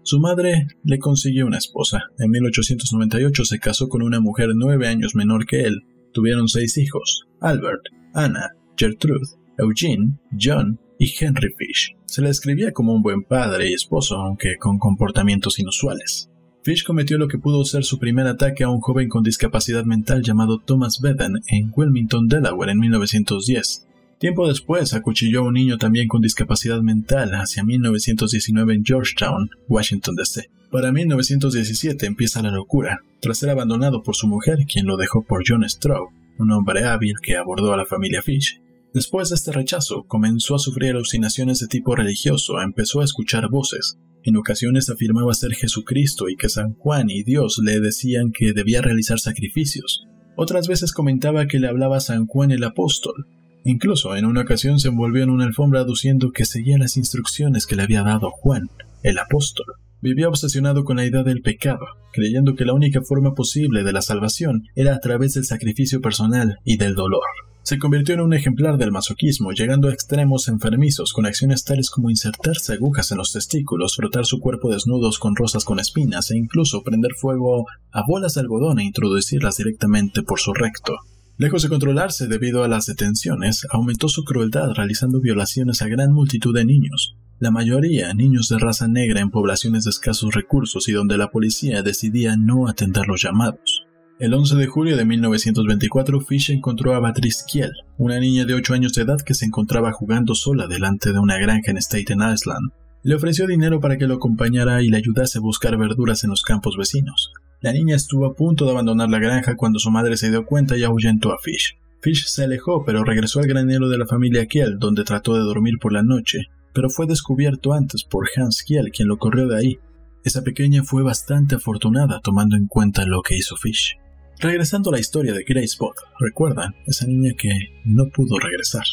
Su 0.05 0.19
madre 0.19 0.67
le 0.83 0.99
consiguió 0.99 1.47
una 1.47 1.57
esposa. 1.57 2.03
En 2.19 2.29
1898 2.29 3.43
se 3.43 3.57
casó 3.57 3.89
con 3.89 4.03
una 4.03 4.19
mujer 4.19 4.49
nueve 4.53 4.87
años 4.87 5.15
menor 5.15 5.47
que 5.47 5.61
él. 5.61 5.81
Tuvieron 6.13 6.47
seis 6.47 6.77
hijos: 6.77 7.25
Albert, 7.41 7.81
Anna, 8.13 8.51
Gertrude, 8.77 9.27
Eugene, 9.57 10.19
John 10.39 10.79
y 10.99 11.11
Henry 11.19 11.51
Fish. 11.57 11.95
Se 12.05 12.21
le 12.21 12.27
describía 12.27 12.71
como 12.71 12.93
un 12.93 13.01
buen 13.01 13.23
padre 13.23 13.71
y 13.71 13.73
esposo, 13.73 14.17
aunque 14.17 14.57
con 14.59 14.77
comportamientos 14.77 15.57
inusuales. 15.57 16.29
Fish 16.61 16.85
cometió 16.85 17.17
lo 17.17 17.27
que 17.27 17.39
pudo 17.39 17.65
ser 17.65 17.83
su 17.83 17.97
primer 17.97 18.27
ataque 18.27 18.63
a 18.63 18.69
un 18.69 18.81
joven 18.81 19.09
con 19.09 19.23
discapacidad 19.23 19.85
mental 19.85 20.21
llamado 20.21 20.59
Thomas 20.59 21.01
Beden 21.01 21.39
en 21.47 21.71
Wilmington, 21.75 22.27
Delaware, 22.27 22.73
en 22.73 22.77
1910. 22.77 23.87
Tiempo 24.25 24.47
después 24.47 24.95
acuchilló 24.95 25.41
a 25.41 25.43
un 25.43 25.53
niño 25.53 25.77
también 25.77 26.07
con 26.07 26.19
discapacidad 26.19 26.81
mental 26.81 27.29
hacia 27.35 27.63
1919 27.63 28.73
en 28.73 28.83
Georgetown, 28.83 29.51
Washington 29.67 30.15
DC. 30.15 30.49
Para 30.71 30.91
1917 30.91 32.07
empieza 32.07 32.41
la 32.41 32.49
locura, 32.49 33.01
tras 33.21 33.37
ser 33.37 33.51
abandonado 33.51 34.01
por 34.01 34.15
su 34.15 34.25
mujer, 34.25 34.65
quien 34.65 34.87
lo 34.87 34.97
dejó 34.97 35.23
por 35.23 35.43
John 35.47 35.63
Straub, 35.69 36.09
un 36.39 36.51
hombre 36.51 36.85
hábil 36.85 37.13
que 37.21 37.37
abordó 37.37 37.71
a 37.71 37.77
la 37.77 37.85
familia 37.85 38.23
Fish. 38.23 38.59
Después 38.95 39.29
de 39.29 39.35
este 39.35 39.51
rechazo, 39.51 40.05
comenzó 40.07 40.55
a 40.55 40.59
sufrir 40.59 40.95
alucinaciones 40.95 41.59
de 41.59 41.67
tipo 41.67 41.95
religioso, 41.95 42.59
empezó 42.59 43.01
a 43.01 43.05
escuchar 43.05 43.47
voces, 43.51 43.99
en 44.23 44.37
ocasiones 44.37 44.89
afirmaba 44.89 45.35
ser 45.35 45.53
Jesucristo 45.53 46.29
y 46.29 46.35
que 46.35 46.49
San 46.49 46.73
Juan 46.73 47.11
y 47.11 47.21
Dios 47.21 47.61
le 47.63 47.79
decían 47.79 48.31
que 48.31 48.53
debía 48.53 48.81
realizar 48.81 49.19
sacrificios. 49.19 50.07
Otras 50.35 50.67
veces 50.67 50.93
comentaba 50.93 51.45
que 51.45 51.59
le 51.59 51.67
hablaba 51.67 51.99
San 51.99 52.25
Juan 52.25 52.49
el 52.49 52.63
apóstol. 52.63 53.27
Incluso 53.65 54.15
en 54.15 54.25
una 54.25 54.41
ocasión 54.41 54.79
se 54.79 54.87
envolvió 54.87 55.23
en 55.23 55.31
una 55.31 55.43
alfombra 55.43 55.81
aduciendo 55.81 56.31
que 56.31 56.45
seguía 56.45 56.77
las 56.77 56.97
instrucciones 56.97 57.65
que 57.65 57.75
le 57.75 57.83
había 57.83 58.03
dado 58.03 58.29
Juan, 58.29 58.69
el 59.03 59.17
apóstol. 59.17 59.65
Vivía 60.01 60.29
obsesionado 60.29 60.83
con 60.83 60.97
la 60.97 61.05
idea 61.05 61.23
del 61.23 61.41
pecado, 61.41 61.85
creyendo 62.13 62.53
que 62.55 62.63
la 62.63 62.73
única 62.73 63.01
forma 63.01 63.33
posible 63.33 63.83
de 63.83 63.91
la 63.91 64.03
salvación 64.03 64.65
era 64.75 64.93
a 64.93 64.99
través 64.99 65.33
del 65.33 65.45
sacrificio 65.45 65.99
personal 65.99 66.59
y 66.63 66.77
del 66.77 66.93
dolor 66.93 67.23
se 67.65 67.79
convirtió 67.79 68.13
en 68.13 68.21
un 68.21 68.35
ejemplar 68.35 68.77
del 68.77 68.91
masoquismo, 68.91 69.51
llegando 69.51 69.87
a 69.87 69.91
extremos 69.91 70.47
enfermizos 70.49 71.13
con 71.13 71.25
acciones 71.25 71.63
tales 71.63 71.89
como 71.89 72.11
insertarse 72.11 72.73
agujas 72.73 73.11
en 73.11 73.17
los 73.17 73.33
testículos, 73.33 73.95
frotar 73.95 74.27
su 74.27 74.39
cuerpo 74.39 74.69
desnudos 74.69 75.17
con 75.17 75.35
rosas 75.35 75.65
con 75.65 75.79
espinas 75.79 76.29
e 76.29 76.37
incluso 76.37 76.83
prender 76.83 77.13
fuego 77.15 77.65
a 77.91 78.03
bolas 78.07 78.35
de 78.35 78.41
algodón 78.41 78.77
e 78.77 78.83
introducirlas 78.83 79.57
directamente 79.57 80.21
por 80.21 80.39
su 80.39 80.53
recto. 80.53 80.93
Lejos 81.37 81.63
de 81.63 81.69
controlarse 81.69 82.27
debido 82.27 82.63
a 82.63 82.69
las 82.69 82.85
detenciones, 82.85 83.67
aumentó 83.69 84.07
su 84.07 84.23
crueldad 84.23 84.71
realizando 84.73 85.19
violaciones 85.19 85.81
a 85.81 85.89
gran 85.89 86.13
multitud 86.13 86.55
de 86.55 86.63
niños, 86.63 87.17
la 87.39 87.51
mayoría 87.51 88.13
niños 88.13 88.47
de 88.47 88.57
raza 88.57 88.87
negra 88.87 89.19
en 89.19 89.31
poblaciones 89.31 89.83
de 89.83 89.89
escasos 89.89 90.33
recursos 90.33 90.87
y 90.87 90.93
donde 90.93 91.17
la 91.17 91.31
policía 91.31 91.83
decidía 91.83 92.37
no 92.37 92.69
atender 92.69 93.07
los 93.07 93.21
llamados. 93.21 93.83
El 94.17 94.33
11 94.33 94.55
de 94.55 94.67
julio 94.67 94.95
de 94.95 95.03
1924, 95.03 96.21
Fish 96.21 96.51
encontró 96.51 96.95
a 96.95 97.01
Beatrice 97.01 97.43
Kiel, 97.45 97.73
una 97.97 98.17
niña 98.17 98.45
de 98.45 98.53
8 98.53 98.73
años 98.73 98.93
de 98.93 99.01
edad 99.01 99.19
que 99.19 99.33
se 99.33 99.43
encontraba 99.43 99.91
jugando 99.91 100.35
sola 100.35 100.67
delante 100.67 101.11
de 101.11 101.19
una 101.19 101.37
granja 101.37 101.69
en 101.71 101.77
Staten 101.77 102.19
Island. 102.19 102.71
Le 103.03 103.13
ofreció 103.13 103.45
dinero 103.45 103.81
para 103.81 103.97
que 103.97 104.07
lo 104.07 104.15
acompañara 104.15 104.81
y 104.81 104.87
le 104.87 104.95
ayudase 104.95 105.39
a 105.39 105.41
buscar 105.41 105.77
verduras 105.77 106.23
en 106.23 106.29
los 106.29 106.43
campos 106.43 106.77
vecinos. 106.77 107.33
La 107.61 107.73
niña 107.73 107.95
estuvo 107.95 108.25
a 108.25 108.35
punto 108.35 108.65
de 108.65 108.71
abandonar 108.71 109.09
la 109.09 109.19
granja 109.19 109.55
cuando 109.55 109.79
su 109.79 109.89
madre 109.91 110.17
se 110.17 110.29
dio 110.29 110.45
cuenta 110.45 110.77
y 110.77 110.83
ahuyentó 110.83 111.31
a 111.31 111.37
Fish. 111.39 111.77
Fish 112.01 112.27
se 112.27 112.43
alejó, 112.43 112.83
pero 112.85 113.03
regresó 113.03 113.39
al 113.39 113.47
granero 113.47 113.89
de 113.89 113.97
la 113.97 114.05
familia 114.05 114.45
Kiel, 114.45 114.77
donde 114.77 115.03
trató 115.03 115.33
de 115.33 115.39
dormir 115.39 115.75
por 115.81 115.91
la 115.91 116.03
noche, 116.03 116.49
pero 116.73 116.89
fue 116.89 117.07
descubierto 117.07 117.73
antes 117.73 118.03
por 118.03 118.27
Hans 118.35 118.63
Kiel, 118.63 118.91
quien 118.91 119.07
lo 119.07 119.17
corrió 119.17 119.47
de 119.47 119.57
ahí. 119.57 119.79
Esa 120.23 120.43
pequeña 120.43 120.83
fue 120.83 121.01
bastante 121.03 121.55
afortunada 121.55 122.19
tomando 122.21 122.55
en 122.57 122.67
cuenta 122.67 123.05
lo 123.05 123.21
que 123.21 123.37
hizo 123.37 123.55
Fish. 123.55 123.97
Regresando 124.39 124.89
a 124.89 124.93
la 124.93 124.99
historia 124.99 125.33
de 125.33 125.43
Grace 125.43 125.77
Bot, 125.79 125.95
recuerdan, 126.19 126.75
esa 126.85 127.07
niña 127.07 127.33
que 127.37 127.49
no 127.85 128.09
pudo 128.09 128.37
regresar. 128.37 128.83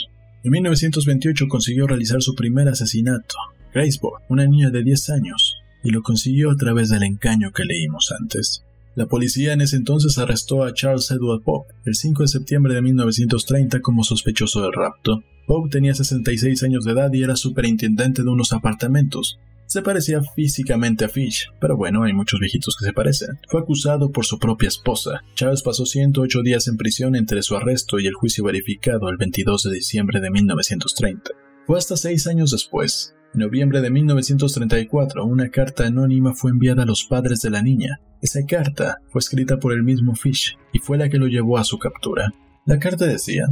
En 0.45 0.51
1928 0.53 1.49
consiguió 1.49 1.87
realizar 1.87 2.23
su 2.23 2.35
primer 2.35 2.69
asesinato. 2.69 3.35
Grace 3.75 3.99
Bot, 4.01 4.23
una 4.29 4.47
niña 4.47 4.71
de 4.71 4.85
10 4.85 5.11
años, 5.11 5.62
y 5.83 5.91
lo 5.91 6.03
consiguió 6.03 6.51
a 6.51 6.57
través 6.57 6.89
del 6.91 7.03
engaño 7.03 7.53
que 7.53 7.65
leímos 7.65 8.13
antes. 8.19 8.65
La 8.95 9.07
policía 9.07 9.53
en 9.53 9.63
ese 9.63 9.77
entonces 9.77 10.19
arrestó 10.19 10.65
a 10.65 10.75
Charles 10.75 11.11
Edward 11.11 11.43
Pope 11.43 11.73
el 11.85 11.95
5 11.95 12.23
de 12.23 12.29
septiembre 12.29 12.75
de 12.75 12.83
1930 12.83 13.81
como 13.81 14.05
sospechoso 14.05 14.63
del 14.63 14.73
rapto. 14.73 15.23
Pope 15.47 15.71
tenía 15.71 15.95
66 15.95 16.63
años 16.63 16.85
de 16.85 16.93
edad 16.93 17.13
y 17.13 17.23
era 17.23 17.37
superintendente 17.37 18.23
de 18.23 18.29
unos 18.29 18.53
apartamentos, 18.53 19.39
se 19.73 19.81
parecía 19.81 20.21
físicamente 20.21 21.07
a 21.07 21.09
Fish, 21.09 21.51
pero 21.59 21.79
bueno, 21.79 22.03
hay 22.03 22.13
muchos 22.13 22.39
viejitos 22.41 22.77
que 22.79 22.85
se 22.85 22.93
parecen. 22.93 23.39
Fue 23.49 23.63
acusado 23.63 24.13
por 24.13 24.27
su 24.27 24.39
propia 24.39 24.69
esposa. 24.69 25.23
Charles 25.35 25.63
pasó 25.63 25.87
108 25.87 26.43
días 26.43 26.69
en 26.69 26.77
prisión 26.77 27.17
entre 27.17 27.41
su 27.43 27.57
arresto 27.57 27.99
y 27.99 28.07
el 28.07 28.13
juicio 28.13 28.45
verificado 28.45 29.09
el 29.09 29.17
22 29.17 29.63
de 29.63 29.75
diciembre 29.75 30.21
de 30.21 30.31
1930. 30.31 31.31
Fue 31.67 31.79
hasta 31.79 31.97
seis 31.97 32.27
años 32.27 32.51
después, 32.51 33.15
en 33.35 33.41
noviembre 33.41 33.81
de 33.81 33.91
1934, 33.91 35.25
una 35.25 35.49
carta 35.49 35.87
anónima 35.87 36.35
fue 36.35 36.51
enviada 36.51 36.83
a 36.83 36.87
los 36.87 37.05
padres 37.05 37.41
de 37.41 37.51
la 37.51 37.63
niña. 37.63 37.99
Esa 38.21 38.41
carta 38.47 38.99
fue 39.09 39.21
escrita 39.21 39.59
por 39.59 39.73
el 39.73 39.83
mismo 39.83 40.15
Fish 40.15 40.59
y 40.73 40.79
fue 40.79 40.99
la 40.99 41.09
que 41.09 41.19
lo 41.19 41.27
llevó 41.27 41.59
a 41.59 41.65
su 41.65 41.79
captura. 41.79 42.33
La 42.67 42.79
carta 42.79 43.07
decía, 43.07 43.47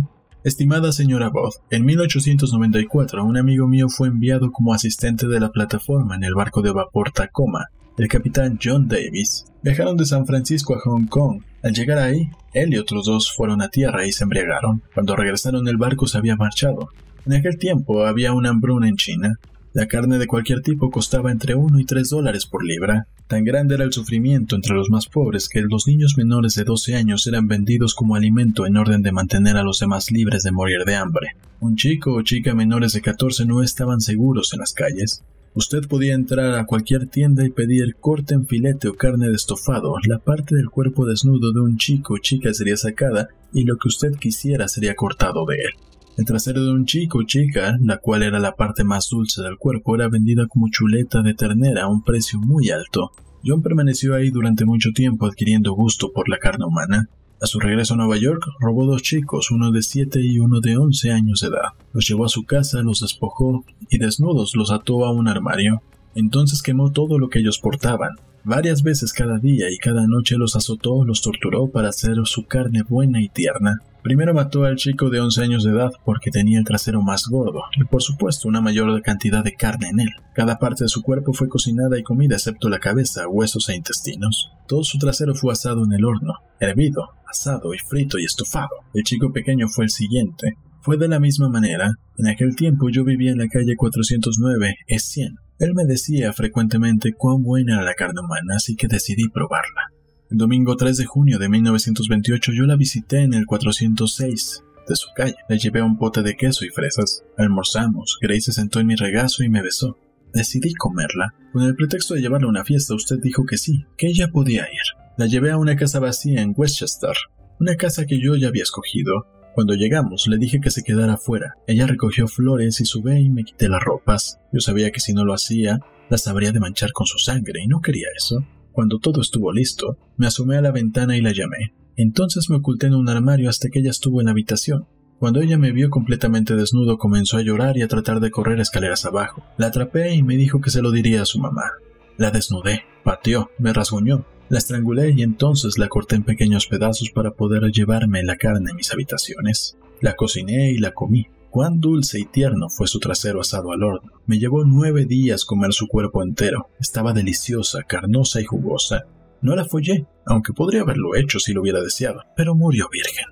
Estimada 0.44 0.92
señora 0.92 1.28
Bott, 1.28 1.54
en 1.70 1.84
1894 1.84 3.25
un 3.25 3.37
amigo 3.37 3.66
mío 3.66 3.88
fue 3.88 4.08
enviado 4.08 4.52
como 4.52 4.72
asistente 4.72 5.26
de 5.26 5.40
la 5.40 5.50
plataforma 5.50 6.16
en 6.16 6.25
el 6.25 6.34
barco 6.34 6.62
de 6.62 6.72
vapor 6.72 7.10
Tacoma. 7.12 7.66
El 7.99 8.08
capitán 8.08 8.58
John 8.62 8.88
Davis 8.88 9.44
viajaron 9.62 9.96
de 9.96 10.06
San 10.06 10.26
Francisco 10.26 10.75
a 10.75 10.80
Hong 10.80 11.06
Kong. 11.06 11.42
Al 11.62 11.75
llegar 11.75 11.99
ahí, 11.99 12.30
él 12.54 12.72
y 12.72 12.78
otros 12.78 13.04
dos 13.04 13.32
fueron 13.32 13.60
a 13.60 13.68
tierra 13.68 14.06
y 14.06 14.12
se 14.12 14.25
embriagaron. 14.25 14.82
Cuando 14.94 15.16
regresaron 15.16 15.68
el 15.68 15.76
barco 15.76 16.06
se 16.06 16.16
había 16.16 16.37
marchado. 16.37 16.88
En 17.26 17.34
aquel 17.34 17.58
tiempo 17.58 18.06
había 18.06 18.32
una 18.32 18.49
hambruna 18.49 18.88
en 18.88 18.96
China. 18.96 19.38
La 19.73 19.87
carne 19.87 20.19
de 20.19 20.27
cualquier 20.27 20.62
tipo 20.62 20.91
costaba 20.91 21.31
entre 21.31 21.55
1 21.55 21.79
y 21.79 21.85
3 21.85 22.11
dólares 22.11 22.45
por 22.45 22.65
libra. 22.65 23.07
Tan 23.29 23.45
grande 23.45 23.77
era 23.77 23.85
el 23.85 23.93
sufrimiento 23.93 24.57
entre 24.57 24.75
los 24.75 24.91
más 24.91 25.07
pobres 25.07 25.49
que 25.49 25.61
los 25.61 25.87
niños 25.87 26.15
menores 26.17 26.55
de 26.55 26.65
12 26.65 26.97
años 26.97 27.25
eran 27.29 27.47
vendidos 27.47 27.95
como 27.95 28.17
alimento 28.17 28.67
en 28.67 28.77
orden 28.77 29.03
de 29.03 29.12
mantener 29.12 29.57
a 29.57 29.62
los 29.62 29.79
demás 29.79 30.11
libres 30.11 30.43
de 30.43 30.50
morir 30.50 30.85
de 30.85 30.97
hambre. 30.97 31.37
Un 31.61 31.77
chico 31.77 32.15
o 32.15 32.23
chica 32.23 32.53
menores 32.53 32.95
de 32.95 33.00
14 33.00 33.47
no 33.47 33.62
estaban 33.62 34.00
seguros 34.00 34.53
en 34.53 34.59
las 34.59 34.73
calles. 34.73 35.23
Usted 35.55 35.87
podía 35.87 36.15
entrar 36.15 36.59
a 36.59 36.67
cualquier 36.67 37.07
tienda 37.07 37.47
y 37.47 37.50
pedir 37.50 37.95
corte 37.95 38.35
en 38.35 38.47
filete 38.47 38.89
o 38.89 38.95
carne 38.95 39.29
de 39.29 39.37
estofado. 39.37 39.95
La 40.09 40.19
parte 40.19 40.57
del 40.57 40.69
cuerpo 40.69 41.07
desnudo 41.07 41.53
de 41.53 41.61
un 41.61 41.77
chico 41.77 42.15
o 42.15 42.19
chica 42.19 42.53
sería 42.55 42.77
sacada 42.77 43.29
y 43.53 43.62
lo 43.62 43.77
que 43.77 43.87
usted 43.87 44.17
quisiera 44.17 44.67
sería 44.67 44.97
cortado 44.97 45.47
de 45.47 45.57
él. 45.57 45.89
El 46.21 46.27
trasero 46.27 46.62
de 46.62 46.73
un 46.73 46.85
chico 46.85 47.21
o 47.21 47.23
chica, 47.23 47.79
la 47.81 47.97
cual 47.97 48.23
era 48.23 48.39
la 48.39 48.55
parte 48.55 48.85
más 48.85 49.09
dulce 49.09 49.41
del 49.41 49.57
cuerpo, 49.57 49.95
era 49.95 50.11
vendida 50.11 50.47
como 50.49 50.69
chuleta 50.69 51.23
de 51.23 51.33
ternera 51.33 51.85
a 51.85 51.89
un 51.89 52.05
precio 52.05 52.39
muy 52.39 52.69
alto. 52.69 53.12
John 53.43 53.62
permaneció 53.62 54.15
ahí 54.15 54.29
durante 54.29 54.67
mucho 54.67 54.91
tiempo 54.95 55.25
adquiriendo 55.25 55.73
gusto 55.73 56.12
por 56.12 56.29
la 56.29 56.37
carne 56.37 56.67
humana. 56.67 57.09
A 57.41 57.47
su 57.47 57.59
regreso 57.59 57.95
a 57.95 57.97
Nueva 57.97 58.19
York, 58.19 58.43
robó 58.61 58.85
dos 58.85 59.00
chicos, 59.00 59.50
uno 59.50 59.71
de 59.71 59.81
7 59.81 60.21
y 60.23 60.41
uno 60.41 60.61
de 60.61 60.77
11 60.77 61.11
años 61.11 61.41
de 61.41 61.49
edad. 61.49 61.73
Los 61.95 62.07
llevó 62.07 62.27
a 62.27 62.29
su 62.29 62.45
casa, 62.45 62.83
los 62.83 63.00
despojó 63.00 63.65
y 63.89 63.97
desnudos 63.97 64.55
los 64.55 64.71
ató 64.71 65.07
a 65.07 65.12
un 65.15 65.27
armario. 65.27 65.81
Entonces 66.15 66.61
quemó 66.61 66.93
todo 66.93 67.19
lo 67.19 67.31
que 67.31 67.39
ellos 67.39 67.59
portaban. 67.59 68.11
Varias 68.45 68.83
veces 68.83 69.15
cada 69.15 69.39
día 69.39 69.71
y 69.71 69.79
cada 69.79 70.07
noche 70.07 70.37
los 70.37 70.55
azotó, 70.55 71.03
los 71.03 71.23
torturó 71.23 71.69
para 71.69 71.89
hacer 71.89 72.17
su 72.25 72.45
carne 72.45 72.83
buena 72.87 73.23
y 73.23 73.31
tierna. 73.31 73.81
Primero 74.02 74.33
mató 74.33 74.64
al 74.64 74.76
chico 74.76 75.11
de 75.11 75.21
11 75.21 75.42
años 75.42 75.64
de 75.64 75.73
edad 75.73 75.90
porque 76.04 76.30
tenía 76.30 76.59
el 76.59 76.64
trasero 76.64 77.02
más 77.02 77.26
gordo 77.28 77.62
y 77.76 77.85
por 77.85 78.02
supuesto 78.02 78.49
una 78.49 78.62
mayor 78.62 79.02
cantidad 79.02 79.45
de 79.45 79.54
carne 79.54 79.90
en 79.90 80.00
él. 80.00 80.09
Cada 80.35 80.59
parte 80.59 80.85
de 80.85 80.88
su 80.88 81.02
cuerpo 81.02 81.35
fue 81.35 81.49
cocinada 81.49 81.99
y 81.99 82.02
comida 82.02 82.37
excepto 82.37 82.71
la 82.71 82.78
cabeza, 82.78 83.28
huesos 83.28 83.69
e 83.69 83.76
intestinos. 83.76 84.52
Todo 84.66 84.85
su 84.85 84.99
trasero 84.99 85.35
fue 85.35 85.52
asado 85.52 85.85
en 85.85 85.92
el 85.92 86.04
horno, 86.04 86.33
hervido, 86.61 87.11
asado 87.28 87.75
y 87.75 87.78
frito 87.78 88.19
y 88.19 88.25
estofado. 88.25 88.71
El 88.95 89.02
chico 89.02 89.33
pequeño 89.33 89.69
fue 89.69 89.85
el 89.85 89.90
siguiente. 89.90 90.54
Fue 90.80 90.97
de 90.97 91.09
la 91.09 91.21
misma 91.21 91.50
manera. 91.50 91.92
En 92.16 92.26
aquel 92.26 92.57
tiempo 92.57 92.88
yo 92.88 93.04
vivía 93.04 93.33
en 93.33 93.38
la 93.38 93.49
calle 93.49 93.76
409, 93.76 94.76
es 94.87 95.04
100. 95.04 95.37
Él 95.59 95.75
me 95.75 95.85
decía 95.85 96.33
frecuentemente 96.33 97.12
cuán 97.12 97.42
buena 97.42 97.75
era 97.75 97.85
la 97.85 97.95
carne 97.95 98.21
humana, 98.21 98.57
así 98.57 98.76
que 98.76 98.88
decidí 98.88 99.28
probarla. 99.28 99.90
El 100.30 100.38
domingo 100.38 100.76
3 100.76 100.96
de 100.96 101.06
junio 101.06 101.40
de 101.40 101.49
1928 101.49 102.52
yo 102.52 102.64
la 102.64 102.76
visité 102.76 103.22
en 103.22 103.34
el 103.34 103.46
406 103.46 104.62
de 104.87 104.94
su 104.94 105.08
calle. 105.16 105.34
Le 105.49 105.58
llevé 105.58 105.82
un 105.82 105.99
pote 105.99 106.22
de 106.22 106.37
queso 106.37 106.64
y 106.64 106.68
fresas. 106.68 107.25
Almorzamos. 107.37 108.16
Grace 108.22 108.42
se 108.42 108.52
sentó 108.52 108.78
en 108.78 108.87
mi 108.87 108.94
regazo 108.94 109.42
y 109.42 109.49
me 109.49 109.60
besó. 109.60 109.99
Decidí 110.32 110.72
comerla. 110.75 111.34
Con 111.52 111.64
el 111.64 111.75
pretexto 111.75 112.14
de 112.14 112.20
llevarla 112.20 112.46
a 112.46 112.50
una 112.50 112.64
fiesta, 112.64 112.94
usted 112.94 113.16
dijo 113.20 113.44
que 113.44 113.58
sí, 113.58 113.87
que 113.99 114.06
ella 114.06 114.28
podía 114.28 114.62
ir. 114.62 115.00
La 115.18 115.26
llevé 115.26 115.50
a 115.50 115.56
una 115.56 115.75
casa 115.75 115.99
vacía 115.99 116.42
en 116.42 116.54
Westchester, 116.56 117.16
una 117.58 117.75
casa 117.75 118.06
que 118.06 118.20
yo 118.20 118.37
ya 118.37 118.46
había 118.46 118.62
escogido. 118.62 119.26
Cuando 119.56 119.75
llegamos, 119.75 120.28
le 120.28 120.38
dije 120.38 120.60
que 120.60 120.70
se 120.70 120.84
quedara 120.84 121.14
afuera. 121.14 121.54
Ella 121.66 121.88
recogió 121.88 122.28
flores 122.28 122.80
y 122.80 122.84
subí 122.84 123.18
y 123.18 123.30
me 123.30 123.42
quité 123.42 123.68
las 123.68 123.82
ropas. 123.82 124.38
Yo 124.52 124.60
sabía 124.60 124.92
que 124.92 125.00
si 125.00 125.12
no 125.12 125.25
lo 125.25 125.34
hacía, 125.34 125.80
Las 126.08 126.26
habría 126.26 126.50
de 126.50 126.58
manchar 126.58 126.90
con 126.92 127.06
su 127.06 127.18
sangre 127.18 127.62
y 127.62 127.68
no 127.68 127.80
quería 127.80 128.08
eso. 128.16 128.44
Cuando 128.73 128.99
todo 128.99 129.21
estuvo 129.21 129.53
listo, 129.53 129.97
me 130.17 130.27
asomé 130.27 130.57
a 130.57 130.62
la 130.62 130.71
ventana 130.71 131.17
y 131.17 131.21
la 131.21 131.33
llamé. 131.33 131.75
Entonces 131.97 132.49
me 132.49 132.57
oculté 132.57 132.87
en 132.87 132.95
un 132.95 133.09
armario 133.09 133.50
hasta 133.50 133.69
que 133.69 133.81
ella 133.81 133.91
estuvo 133.91 134.21
en 134.21 134.27
la 134.27 134.33
habitación. 134.33 134.87
Cuando 135.19 135.43
ella 135.43 135.59
me 135.59 135.73
vio 135.73 135.91
completamente 135.91 136.57
desnudo 136.57 136.97
comenzó 136.97 137.37
a 137.37 137.43
llorar 137.43 137.77
y 137.77 137.83
a 137.83 137.89
tratar 137.89 138.21
de 138.21 138.31
correr 138.31 138.59
escaleras 138.59 139.05
abajo. 139.05 139.45
La 139.59 139.67
atrapé 139.67 140.15
y 140.15 140.23
me 140.23 140.37
dijo 140.37 140.61
que 140.61 140.71
se 140.71 140.81
lo 140.81 140.93
diría 140.93 141.23
a 141.23 141.27
su 141.27 141.39
mamá. 141.39 141.73
La 142.17 142.31
desnudé, 142.31 142.85
pateó, 143.05 143.50
me 143.59 143.73
rasguñó, 143.73 144.25
la 144.49 144.59
estrangulé 144.59 145.11
y 145.11 145.23
entonces 145.23 145.79
la 145.79 145.89
corté 145.89 146.17
en 146.17 146.25
pequeños 146.25 146.67
pedazos 146.67 147.11
para 147.11 147.33
poder 147.33 147.71
llevarme 147.71 148.23
la 148.23 148.37
carne 148.37 148.71
a 148.71 148.75
mis 148.75 148.93
habitaciones. 148.93 149.77
La 150.00 150.17
cociné 150.17 150.73
y 150.73 150.79
la 150.79 150.93
comí. 150.93 151.27
Cuán 151.50 151.80
dulce 151.80 152.21
y 152.21 152.26
tierno 152.26 152.69
fue 152.69 152.87
su 152.87 153.00
trasero 153.00 153.40
asado 153.40 153.73
al 153.73 153.83
horno. 153.83 154.12
Me 154.26 154.38
llevó 154.38 154.64
nueve 154.64 155.04
días 155.04 155.45
comer 155.45 155.73
su 155.73 155.88
cuerpo 155.88 156.23
entero. 156.23 156.69
Estaba 156.78 157.12
deliciosa, 157.12 157.83
carnosa 157.83 158.40
y 158.40 158.45
jugosa. 158.45 159.07
No 159.42 159.57
la 159.57 159.64
follé, 159.64 160.07
aunque 160.26 160.52
podría 160.52 160.83
haberlo 160.83 161.16
hecho 161.16 161.40
si 161.40 161.52
lo 161.52 161.62
hubiera 161.62 161.80
deseado, 161.80 162.23
pero 162.37 162.54
murió 162.54 162.88
virgen. 162.92 163.25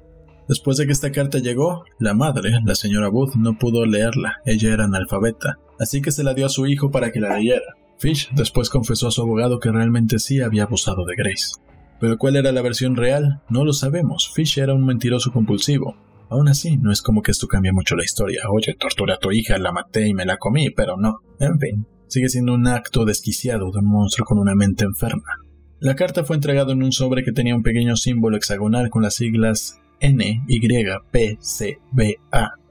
Después 0.48 0.78
de 0.78 0.86
que 0.86 0.92
esta 0.92 1.12
carta 1.12 1.38
llegó, 1.38 1.84
la 2.00 2.14
madre, 2.14 2.50
la 2.64 2.74
señora 2.74 3.08
Booth, 3.08 3.36
no 3.36 3.56
pudo 3.58 3.84
leerla, 3.84 4.38
ella 4.46 4.72
era 4.72 4.84
analfabeta, 4.84 5.58
así 5.78 6.00
que 6.00 6.10
se 6.10 6.24
la 6.24 6.34
dio 6.34 6.46
a 6.46 6.48
su 6.48 6.66
hijo 6.66 6.90
para 6.90 7.12
que 7.12 7.20
la 7.20 7.36
leyera. 7.36 7.74
Fish 7.98 8.30
después 8.34 8.70
confesó 8.70 9.08
a 9.08 9.10
su 9.10 9.22
abogado 9.22 9.60
que 9.60 9.70
realmente 9.70 10.18
sí 10.18 10.40
había 10.40 10.64
abusado 10.64 11.04
de 11.04 11.14
Grace. 11.16 11.52
Pero 12.00 12.16
cuál 12.16 12.36
era 12.36 12.52
la 12.52 12.62
versión 12.62 12.96
real, 12.96 13.42
no 13.50 13.64
lo 13.64 13.72
sabemos. 13.72 14.30
Fish 14.32 14.58
era 14.58 14.72
un 14.72 14.86
mentiroso 14.86 15.32
compulsivo. 15.32 15.96
Aún 16.30 16.48
así, 16.48 16.76
no 16.76 16.92
es 16.92 17.02
como 17.02 17.22
que 17.22 17.30
esto 17.30 17.46
cambie 17.46 17.72
mucho 17.72 17.96
la 17.96 18.04
historia. 18.04 18.42
Oye, 18.52 18.74
torturé 18.78 19.14
a 19.14 19.18
tu 19.18 19.32
hija, 19.32 19.58
la 19.58 19.72
maté 19.72 20.06
y 20.08 20.14
me 20.14 20.26
la 20.26 20.36
comí, 20.36 20.70
pero 20.70 20.96
no. 20.96 21.20
En 21.40 21.58
fin, 21.58 21.86
sigue 22.06 22.28
siendo 22.28 22.54
un 22.54 22.66
acto 22.66 23.04
desquiciado 23.04 23.70
de 23.72 23.78
un 23.78 23.86
monstruo 23.86 24.26
con 24.26 24.38
una 24.38 24.54
mente 24.54 24.84
enferma. 24.84 25.38
La 25.80 25.94
carta 25.94 26.24
fue 26.24 26.36
entregada 26.36 26.72
en 26.72 26.82
un 26.82 26.92
sobre 26.92 27.22
que 27.22 27.32
tenía 27.32 27.54
un 27.54 27.62
pequeño 27.62 27.96
símbolo 27.96 28.36
hexagonal 28.36 28.90
con 28.90 29.02
las 29.02 29.14
siglas 29.14 29.80
NYPCBA, 30.00 30.48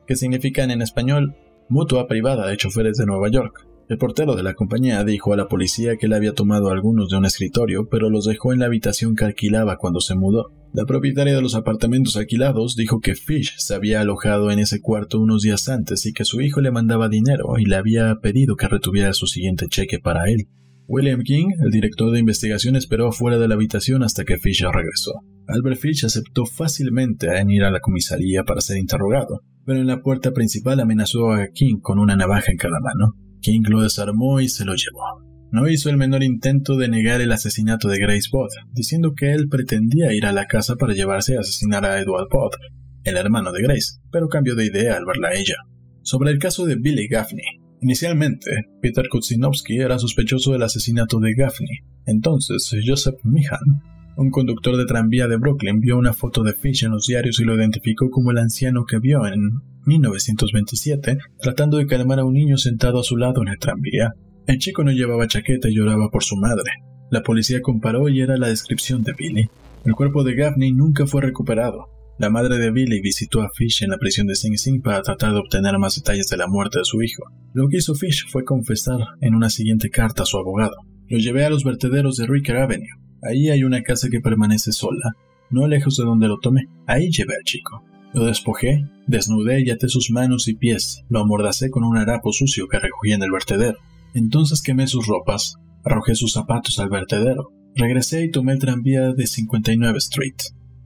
que 0.05 0.15
significan 0.15 0.71
en 0.71 0.81
español 0.81 1.35
Mutua 1.69 2.07
Privada 2.07 2.47
de 2.47 2.57
Choferes 2.57 2.97
de 2.97 3.05
Nueva 3.05 3.29
York. 3.29 3.65
El 3.89 3.97
portero 3.97 4.35
de 4.35 4.43
la 4.43 4.53
compañía 4.53 5.01
dijo 5.05 5.31
a 5.31 5.37
la 5.37 5.47
policía 5.47 5.95
que 5.95 6.09
le 6.09 6.17
había 6.17 6.33
tomado 6.33 6.71
algunos 6.71 7.07
de 7.07 7.17
un 7.17 7.23
escritorio, 7.23 7.87
pero 7.89 8.09
los 8.09 8.25
dejó 8.25 8.51
en 8.51 8.59
la 8.59 8.65
habitación 8.65 9.15
que 9.15 9.23
alquilaba 9.23 9.77
cuando 9.77 10.01
se 10.01 10.13
mudó. 10.13 10.51
La 10.73 10.83
propietaria 10.83 11.33
de 11.33 11.41
los 11.41 11.55
apartamentos 11.55 12.17
alquilados 12.17 12.75
dijo 12.75 12.99
que 12.99 13.15
Fish 13.15 13.53
se 13.57 13.73
había 13.75 14.01
alojado 14.01 14.51
en 14.51 14.59
ese 14.59 14.81
cuarto 14.81 15.21
unos 15.21 15.41
días 15.41 15.69
antes 15.69 16.05
y 16.05 16.11
que 16.11 16.25
su 16.25 16.41
hijo 16.41 16.59
le 16.59 16.71
mandaba 16.71 17.07
dinero 17.07 17.57
y 17.57 17.63
le 17.63 17.77
había 17.77 18.15
pedido 18.21 18.57
que 18.57 18.67
retuviera 18.67 19.13
su 19.13 19.25
siguiente 19.25 19.67
cheque 19.69 19.99
para 19.99 20.29
él. 20.29 20.49
William 20.87 21.21
King, 21.23 21.47
el 21.63 21.71
director 21.71 22.11
de 22.11 22.19
investigación, 22.19 22.75
esperó 22.75 23.13
fuera 23.13 23.37
de 23.39 23.47
la 23.47 23.55
habitación 23.55 24.03
hasta 24.03 24.25
que 24.25 24.37
Fish 24.37 24.63
regresó. 24.63 25.13
Albert 25.47 25.79
Fish 25.79 26.03
aceptó 26.03 26.45
fácilmente 26.45 27.27
en 27.37 27.49
ir 27.51 27.63
a 27.63 27.71
la 27.71 27.79
comisaría 27.79 28.43
para 28.43 28.59
ser 28.59 28.77
interrogado, 28.77 29.39
pero 29.65 29.79
en 29.79 29.87
la 29.87 30.01
puerta 30.01 30.31
principal 30.31 30.81
amenazó 30.81 31.31
a 31.31 31.47
King 31.53 31.79
con 31.81 31.99
una 31.99 32.17
navaja 32.17 32.51
en 32.51 32.57
cada 32.57 32.81
mano. 32.81 33.13
King 33.47 33.63
lo 33.69 33.81
desarmó 33.81 34.41
y 34.41 34.49
se 34.49 34.65
lo 34.65 34.73
llevó. 34.73 35.23
No 35.53 35.69
hizo 35.69 35.89
el 35.89 35.95
menor 35.95 36.21
intento 36.21 36.75
de 36.75 36.89
negar 36.89 37.21
el 37.21 37.31
asesinato 37.31 37.87
de 37.87 37.97
Grace 37.97 38.27
Bott, 38.29 38.51
diciendo 38.73 39.13
que 39.15 39.31
él 39.31 39.47
pretendía 39.47 40.13
ir 40.13 40.25
a 40.25 40.33
la 40.33 40.47
casa 40.47 40.75
para 40.75 40.93
llevarse 40.93 41.37
a 41.37 41.39
asesinar 41.39 41.85
a 41.85 41.97
Edward 41.97 42.27
Bott, 42.29 42.57
el 43.05 43.15
hermano 43.15 43.53
de 43.53 43.61
Grace, 43.61 44.01
pero 44.11 44.27
cambió 44.27 44.53
de 44.53 44.65
idea 44.65 44.97
al 44.97 45.05
verla 45.05 45.29
a 45.29 45.35
ella. 45.35 45.55
Sobre 46.01 46.31
el 46.31 46.39
caso 46.39 46.65
de 46.65 46.75
Billy 46.75 47.07
Gaffney. 47.07 47.45
Inicialmente, 47.81 48.51
Peter 48.81 49.05
Kuczynowski 49.09 49.77
era 49.77 49.97
sospechoso 49.97 50.51
del 50.51 50.63
asesinato 50.63 51.17
de 51.21 51.33
Gaffney. 51.33 51.77
Entonces, 52.05 52.69
Joseph 52.85 53.23
Meehan, 53.23 53.81
un 54.17 54.31
conductor 54.31 54.75
de 54.77 54.85
tranvía 54.85 55.27
de 55.27 55.37
Brooklyn, 55.37 55.79
vio 55.79 55.95
una 55.95 56.11
foto 56.11 56.43
de 56.43 56.53
Fish 56.53 56.83
en 56.83 56.91
los 56.91 57.05
diarios 57.05 57.39
y 57.39 57.43
lo 57.43 57.55
identificó 57.55 58.09
como 58.09 58.31
el 58.31 58.39
anciano 58.39 58.83
que 58.85 58.97
vio 58.97 59.27
en 59.27 59.61
1927, 59.85 61.19
tratando 61.39 61.77
de 61.77 61.85
calmar 61.85 62.19
a 62.19 62.25
un 62.25 62.33
niño 62.33 62.57
sentado 62.57 62.99
a 62.99 63.03
su 63.03 63.15
lado 63.15 63.43
en 63.43 63.49
el 63.49 63.59
tranvía. 63.59 64.13
El 64.47 64.57
chico 64.57 64.83
no 64.83 64.91
llevaba 64.91 65.27
chaqueta 65.27 65.69
y 65.69 65.75
lloraba 65.75 66.09
por 66.09 66.23
su 66.23 66.35
madre. 66.35 66.71
La 67.11 67.21
policía 67.21 67.61
comparó 67.61 68.09
y 68.09 68.21
era 68.21 68.37
la 68.37 68.47
descripción 68.47 69.03
de 69.03 69.13
Billy. 69.13 69.49
El 69.85 69.93
cuerpo 69.93 70.23
de 70.23 70.33
Gaffney 70.33 70.73
nunca 70.73 71.05
fue 71.05 71.21
recuperado. 71.21 71.85
La 72.17 72.31
madre 72.31 72.57
de 72.57 72.71
Billy 72.71 72.99
visitó 72.99 73.41
a 73.41 73.49
Fish 73.53 73.83
en 73.83 73.91
la 73.91 73.99
prisión 73.99 74.25
de 74.25 74.33
Sing 74.33 74.57
Sing 74.57 74.81
para 74.81 75.03
tratar 75.03 75.33
de 75.33 75.39
obtener 75.39 75.77
más 75.77 75.95
detalles 75.95 76.27
de 76.27 76.37
la 76.37 76.47
muerte 76.47 76.79
de 76.79 76.85
su 76.85 77.03
hijo. 77.03 77.23
Lo 77.53 77.67
que 77.67 77.77
hizo 77.77 77.93
Fish 77.93 78.25
fue 78.29 78.43
confesar 78.43 78.97
en 79.21 79.35
una 79.35 79.51
siguiente 79.51 79.91
carta 79.91 80.23
a 80.23 80.25
su 80.25 80.37
abogado. 80.37 80.75
Lo 81.07 81.19
llevé 81.19 81.45
a 81.45 81.51
los 81.51 81.63
vertederos 81.63 82.17
de 82.17 82.25
Ricker 82.25 82.57
Avenue. 82.57 83.06
Ahí 83.23 83.49
hay 83.49 83.63
una 83.63 83.81
casa 83.81 84.09
que 84.09 84.21
permanece 84.21 84.71
sola, 84.71 85.15
no 85.49 85.67
lejos 85.67 85.97
de 85.97 86.03
donde 86.03 86.27
lo 86.27 86.39
tomé. 86.39 86.67
Ahí 86.85 87.09
llevé 87.09 87.33
al 87.35 87.43
chico. 87.43 87.83
Lo 88.13 88.25
despojé, 88.25 88.85
desnudé 89.05 89.63
y 89.65 89.69
até 89.69 89.89
sus 89.89 90.11
manos 90.11 90.47
y 90.47 90.55
pies, 90.55 91.03
lo 91.09 91.19
amordacé 91.19 91.69
con 91.69 91.83
un 91.83 91.97
harapo 91.97 92.31
sucio 92.31 92.67
que 92.67 92.79
recogí 92.79 93.11
en 93.11 93.23
el 93.23 93.31
vertedero. 93.31 93.77
Entonces 94.13 94.61
quemé 94.61 94.87
sus 94.87 95.07
ropas, 95.07 95.55
arrojé 95.83 96.15
sus 96.15 96.33
zapatos 96.33 96.79
al 96.79 96.89
vertedero, 96.89 97.51
regresé 97.75 98.23
y 98.23 98.31
tomé 98.31 98.53
el 98.53 98.59
tranvía 98.59 99.13
de 99.13 99.27
59 99.27 99.97
Street. 99.97 100.35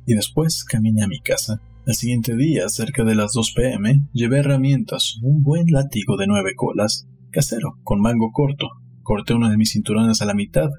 Y 0.06 0.15
después 0.15 0.63
caminé 0.63 1.04
a 1.04 1.08
mi 1.08 1.20
casa. 1.20 1.62
El 1.86 1.94
siguiente 1.94 2.36
día, 2.36 2.67
cerca 2.70 3.04
de 3.04 3.15
las 3.15 3.34
2 3.34 3.54
pm, 3.56 4.08
llevé 4.13 4.39
herramientas, 4.39 5.17
un 5.22 5.41
buen 5.41 5.65
látigo 5.70 6.17
de 6.17 6.28
nueve 6.28 6.54
colas, 6.56 7.08
casero, 7.32 7.78
con 7.84 8.02
mango 8.02 8.32
corto. 8.32 8.70
Corté 9.04 9.34
uno 9.34 9.50
de 9.50 9.58
mis 9.58 9.72
cinturones 9.72 10.22
a 10.22 10.26
la 10.26 10.34
mitad 10.34 10.70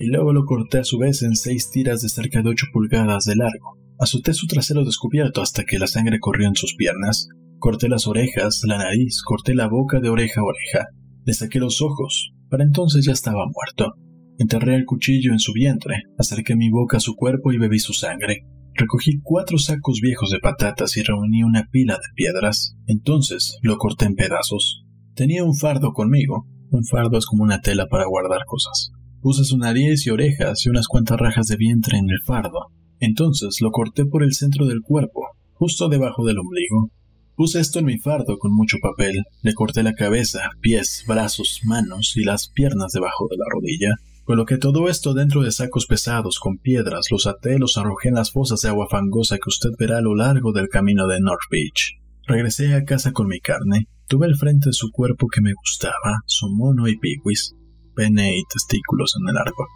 y 0.00 0.06
luego 0.06 0.32
lo 0.32 0.46
corté 0.46 0.78
a 0.78 0.84
su 0.84 0.98
vez 0.98 1.22
en 1.22 1.36
seis 1.36 1.70
tiras 1.70 2.00
de 2.00 2.08
cerca 2.08 2.42
de 2.42 2.48
8 2.48 2.66
pulgadas 2.72 3.24
de 3.24 3.36
largo. 3.36 3.78
Azoté 3.98 4.32
su 4.32 4.46
trasero 4.46 4.82
descubierto 4.82 5.42
hasta 5.42 5.64
que 5.64 5.78
la 5.78 5.86
sangre 5.86 6.18
corrió 6.18 6.48
en 6.48 6.54
sus 6.54 6.74
piernas. 6.74 7.28
Corté 7.58 7.90
las 7.90 8.06
orejas, 8.06 8.62
la 8.64 8.78
nariz, 8.78 9.20
corté 9.22 9.54
la 9.54 9.68
boca 9.68 10.00
de 10.00 10.08
oreja 10.08 10.40
a 10.40 10.44
oreja. 10.44 10.86
Le 11.26 11.34
saqué 11.34 11.58
los 11.58 11.82
ojos. 11.82 12.32
Para 12.48 12.64
entonces 12.64 13.04
ya 13.04 13.12
estaba 13.12 13.44
muerto. 13.44 13.92
Enterré 14.38 14.74
el 14.74 14.86
cuchillo 14.86 15.32
en 15.32 15.38
su 15.38 15.52
vientre, 15.52 16.04
acerqué 16.18 16.56
mi 16.56 16.70
boca 16.70 16.96
a 16.96 17.00
su 17.00 17.14
cuerpo 17.14 17.52
y 17.52 17.58
bebí 17.58 17.78
su 17.78 17.92
sangre. 17.92 18.46
Recogí 18.72 19.20
cuatro 19.22 19.58
sacos 19.58 20.00
viejos 20.00 20.30
de 20.30 20.38
patatas 20.38 20.96
y 20.96 21.02
reuní 21.02 21.42
una 21.42 21.68
pila 21.70 21.96
de 21.96 22.08
piedras. 22.14 22.74
Entonces 22.86 23.58
lo 23.60 23.76
corté 23.76 24.06
en 24.06 24.14
pedazos. 24.14 24.82
Tenía 25.14 25.44
un 25.44 25.54
fardo 25.54 25.92
conmigo. 25.92 26.46
Un 26.70 26.86
fardo 26.86 27.18
es 27.18 27.26
como 27.26 27.42
una 27.42 27.60
tela 27.60 27.86
para 27.86 28.06
guardar 28.06 28.46
cosas. 28.46 28.92
Puse 29.22 29.44
su 29.44 29.58
nariz 29.58 30.06
y 30.06 30.10
orejas 30.10 30.64
y 30.64 30.70
unas 30.70 30.86
cuantas 30.86 31.18
rajas 31.18 31.46
de 31.46 31.56
vientre 31.56 31.98
en 31.98 32.08
el 32.08 32.22
fardo. 32.24 32.68
Entonces 33.00 33.58
lo 33.60 33.70
corté 33.70 34.06
por 34.06 34.22
el 34.22 34.32
centro 34.32 34.66
del 34.66 34.80
cuerpo, 34.80 35.26
justo 35.52 35.90
debajo 35.90 36.24
del 36.24 36.38
ombligo. 36.38 36.90
Puse 37.36 37.60
esto 37.60 37.80
en 37.80 37.84
mi 37.84 37.98
fardo 37.98 38.38
con 38.38 38.54
mucho 38.54 38.78
papel, 38.80 39.22
le 39.42 39.52
corté 39.52 39.82
la 39.82 39.92
cabeza, 39.92 40.50
pies, 40.60 41.04
brazos, 41.06 41.60
manos 41.64 42.14
y 42.16 42.24
las 42.24 42.48
piernas 42.48 42.92
debajo 42.92 43.28
de 43.30 43.36
la 43.36 43.44
rodilla. 43.52 43.94
Coloqué 44.24 44.56
todo 44.56 44.88
esto 44.88 45.12
dentro 45.12 45.42
de 45.42 45.50
sacos 45.50 45.86
pesados 45.86 46.38
con 46.38 46.56
piedras, 46.56 47.06
los 47.10 47.26
até, 47.26 47.58
los 47.58 47.76
arrojé 47.76 48.08
en 48.08 48.14
las 48.14 48.30
fosas 48.30 48.62
de 48.62 48.68
agua 48.68 48.88
fangosa 48.90 49.36
que 49.36 49.48
usted 49.48 49.70
verá 49.78 49.98
a 49.98 50.02
lo 50.02 50.14
largo 50.14 50.52
del 50.52 50.68
camino 50.68 51.06
de 51.06 51.20
North 51.20 51.48
Beach. 51.50 51.98
Regresé 52.26 52.74
a 52.74 52.84
casa 52.84 53.12
con 53.12 53.26
mi 53.26 53.40
carne, 53.40 53.86
tuve 54.06 54.26
al 54.26 54.36
frente 54.36 54.70
de 54.70 54.72
su 54.72 54.90
cuerpo 54.90 55.26
que 55.28 55.40
me 55.42 55.52
gustaba, 55.52 56.20
su 56.26 56.48
mono 56.48 56.88
y 56.88 56.96
piwis, 56.98 57.54
pene 58.00 58.38
y 58.38 58.44
testículos 58.44 59.14
en 59.20 59.28
el 59.28 59.36
argot 59.36 59.68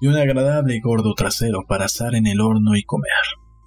y 0.00 0.08
un 0.08 0.16
agradable 0.16 0.74
y 0.74 0.80
gordo 0.80 1.14
trasero 1.14 1.62
para 1.68 1.84
asar 1.84 2.16
en 2.16 2.26
el 2.26 2.40
horno 2.40 2.74
y 2.76 2.82
comer. 2.82 3.08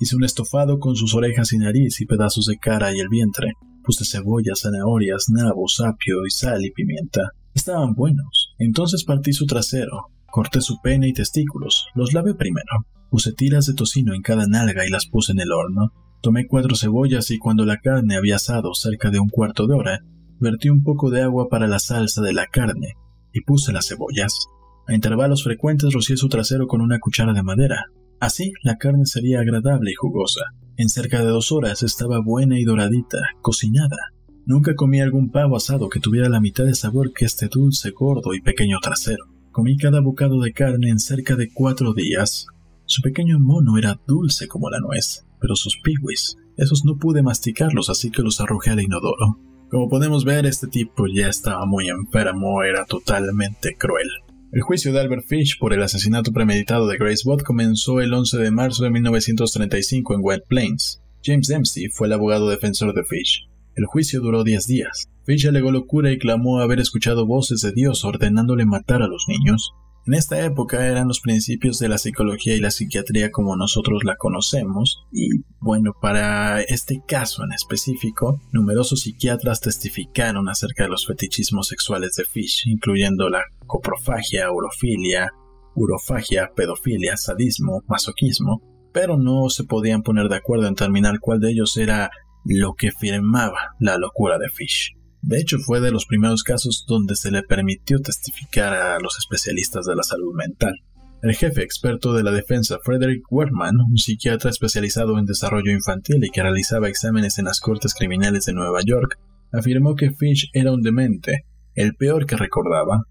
Hice 0.01 0.17
un 0.17 0.25
estofado 0.25 0.79
con 0.79 0.97
sus 0.97 1.15
orejas 1.15 1.53
y 1.53 1.57
nariz 1.57 2.01
y 2.01 2.05
pedazos 2.05 2.47
de 2.47 2.57
cara 2.57 2.93
y 2.93 2.99
el 2.99 3.07
vientre. 3.07 3.53
Puse 3.85 4.03
cebollas, 4.03 4.63
zanahorias, 4.63 5.27
nabos, 5.29 5.79
apio 5.79 6.25
y 6.27 6.29
sal 6.29 6.65
y 6.65 6.71
pimienta. 6.71 7.21
Estaban 7.53 7.93
buenos. 7.93 8.53
Entonces 8.59 9.05
partí 9.05 9.31
su 9.31 9.45
trasero, 9.45 10.07
corté 10.29 10.59
su 10.59 10.81
pene 10.81 11.07
y 11.07 11.13
testículos, 11.13 11.87
los 11.95 12.13
lavé 12.13 12.33
primero. 12.33 12.85
Puse 13.09 13.31
tiras 13.31 13.65
de 13.65 13.75
tocino 13.75 14.13
en 14.13 14.21
cada 14.21 14.45
nalga 14.45 14.85
y 14.85 14.89
las 14.89 15.07
puse 15.07 15.31
en 15.31 15.39
el 15.39 15.53
horno. 15.53 15.93
Tomé 16.21 16.47
cuatro 16.47 16.75
cebollas 16.75 17.31
y 17.31 17.37
cuando 17.37 17.65
la 17.65 17.77
carne 17.77 18.17
había 18.17 18.35
asado 18.35 18.73
cerca 18.73 19.09
de 19.09 19.19
un 19.19 19.29
cuarto 19.29 19.67
de 19.67 19.75
hora, 19.75 19.99
vertí 20.41 20.69
un 20.69 20.83
poco 20.83 21.09
de 21.09 21.21
agua 21.21 21.47
para 21.49 21.67
la 21.67 21.79
salsa 21.79 22.21
de 22.21 22.33
la 22.33 22.47
carne 22.47 22.95
y 23.33 23.41
puse 23.41 23.71
las 23.71 23.87
cebollas. 23.87 24.47
A 24.87 24.93
intervalos 24.93 25.43
frecuentes 25.43 25.93
rocié 25.93 26.17
su 26.17 26.27
trasero 26.27 26.67
con 26.67 26.81
una 26.81 26.99
cuchara 26.99 27.33
de 27.33 27.43
madera. 27.43 27.85
Así 28.19 28.51
la 28.63 28.77
carne 28.77 29.05
sería 29.05 29.39
agradable 29.39 29.91
y 29.91 29.95
jugosa. 29.95 30.41
En 30.77 30.89
cerca 30.89 31.19
de 31.19 31.29
dos 31.29 31.51
horas 31.51 31.83
estaba 31.83 32.19
buena 32.19 32.59
y 32.59 32.63
doradita, 32.63 33.19
cocinada. 33.41 33.97
Nunca 34.45 34.75
comí 34.75 34.99
algún 34.99 35.29
pavo 35.29 35.55
asado 35.55 35.89
que 35.89 35.99
tuviera 35.99 36.29
la 36.29 36.41
mitad 36.41 36.65
de 36.65 36.75
sabor 36.75 37.13
que 37.13 37.25
este 37.25 37.47
dulce, 37.47 37.91
gordo 37.91 38.33
y 38.33 38.41
pequeño 38.41 38.77
trasero. 38.81 39.25
Comí 39.51 39.77
cada 39.77 40.01
bocado 40.01 40.39
de 40.41 40.53
carne 40.53 40.89
en 40.89 40.99
cerca 40.99 41.35
de 41.35 41.51
cuatro 41.53 41.93
días. 41.93 42.47
Su 42.85 43.01
pequeño 43.01 43.39
mono 43.39 43.77
era 43.77 43.99
dulce 44.07 44.47
como 44.47 44.69
la 44.69 44.79
nuez, 44.79 45.25
pero 45.39 45.55
sus 45.55 45.77
piwis, 45.83 46.37
esos 46.57 46.83
no 46.85 46.97
pude 46.97 47.21
masticarlos 47.21 47.89
así 47.89 48.11
que 48.11 48.21
los 48.21 48.41
arrojé 48.41 48.71
al 48.71 48.81
inodoro. 48.81 49.39
Como 49.71 49.87
podemos 49.87 50.25
ver, 50.25 50.45
este 50.45 50.67
tipo 50.67 51.05
ya 51.07 51.29
estaba 51.29 51.65
muy 51.65 51.87
enfermo, 51.87 52.61
era 52.61 52.83
totalmente 52.83 53.77
cruel. 53.77 54.09
El 54.51 54.63
juicio 54.63 54.91
de 54.91 54.99
Albert 54.99 55.25
Fish 55.25 55.57
por 55.57 55.71
el 55.71 55.81
asesinato 55.81 56.33
premeditado 56.33 56.87
de 56.87 56.97
Grace 56.97 57.21
Bott 57.23 57.41
comenzó 57.41 58.01
el 58.01 58.13
11 58.13 58.37
de 58.37 58.51
marzo 58.51 58.83
de 58.83 58.89
1935 58.89 60.13
en 60.13 60.19
White 60.21 60.43
Plains. 60.49 61.01
James 61.23 61.47
Dempsey 61.47 61.87
fue 61.87 62.07
el 62.07 62.13
abogado 62.13 62.49
defensor 62.49 62.93
de 62.93 63.05
Fish. 63.05 63.47
El 63.77 63.85
juicio 63.85 64.19
duró 64.19 64.43
10 64.43 64.67
días. 64.67 65.07
Fish 65.23 65.47
alegó 65.47 65.71
locura 65.71 66.11
y 66.11 66.17
clamó 66.17 66.59
haber 66.59 66.81
escuchado 66.81 67.25
voces 67.25 67.61
de 67.61 67.71
Dios 67.71 68.03
ordenándole 68.03 68.65
matar 68.65 69.01
a 69.01 69.07
los 69.07 69.23
niños. 69.29 69.71
En 70.07 70.15
esta 70.15 70.43
época 70.43 70.87
eran 70.87 71.07
los 71.07 71.19
principios 71.19 71.77
de 71.77 71.87
la 71.87 71.99
psicología 71.99 72.55
y 72.55 72.59
la 72.59 72.71
psiquiatría 72.71 73.29
como 73.29 73.55
nosotros 73.55 74.03
la 74.03 74.15
conocemos, 74.15 75.05
y 75.11 75.29
bueno, 75.59 75.93
para 76.01 76.61
este 76.61 77.03
caso 77.07 77.43
en 77.43 77.51
específico, 77.53 78.41
numerosos 78.51 79.01
psiquiatras 79.01 79.61
testificaron 79.61 80.49
acerca 80.49 80.83
de 80.83 80.89
los 80.89 81.05
fetichismos 81.05 81.67
sexuales 81.67 82.15
de 82.15 82.25
Fish, 82.25 82.63
incluyendo 82.65 83.29
la 83.29 83.43
coprofagia, 83.67 84.51
urofilia, 84.51 85.31
urofagia, 85.75 86.49
pedofilia, 86.55 87.15
sadismo, 87.15 87.83
masoquismo, 87.87 88.61
pero 88.91 89.17
no 89.17 89.49
se 89.49 89.65
podían 89.65 90.01
poner 90.01 90.29
de 90.29 90.37
acuerdo 90.37 90.67
en 90.67 90.75
terminar 90.75 91.19
cuál 91.19 91.39
de 91.39 91.51
ellos 91.51 91.77
era 91.77 92.09
lo 92.43 92.73
que 92.73 92.91
firmaba 92.91 93.75
la 93.79 93.97
locura 93.97 94.39
de 94.39 94.49
Fish. 94.49 94.95
De 95.21 95.39
hecho, 95.39 95.57
fue 95.59 95.81
de 95.81 95.91
los 95.91 96.05
primeros 96.05 96.43
casos 96.43 96.85
donde 96.87 97.15
se 97.15 97.31
le 97.31 97.43
permitió 97.43 97.99
testificar 97.99 98.73
a 98.73 98.99
los 98.99 99.17
especialistas 99.19 99.85
de 99.85 99.95
la 99.95 100.03
salud 100.03 100.33
mental. 100.33 100.75
El 101.21 101.35
jefe 101.35 101.61
experto 101.61 102.13
de 102.13 102.23
la 102.23 102.31
defensa, 102.31 102.79
Frederick 102.83 103.23
Wertman, 103.29 103.79
un 103.79 103.97
psiquiatra 103.97 104.49
especializado 104.49 105.19
en 105.19 105.25
desarrollo 105.25 105.71
infantil 105.71 106.23
y 106.23 106.31
que 106.31 106.41
realizaba 106.41 106.89
exámenes 106.89 107.37
en 107.37 107.45
las 107.45 107.59
cortes 107.59 107.93
criminales 107.93 108.45
de 108.45 108.53
Nueva 108.53 108.79
York, 108.83 109.19
afirmó 109.51 109.95
que 109.95 110.09
Fish 110.09 110.49
era 110.53 110.71
un 110.71 110.81
demente, 110.81 111.45
el 111.75 111.93
peor 111.93 112.25
que 112.25 112.37
recordaba. 112.37 113.03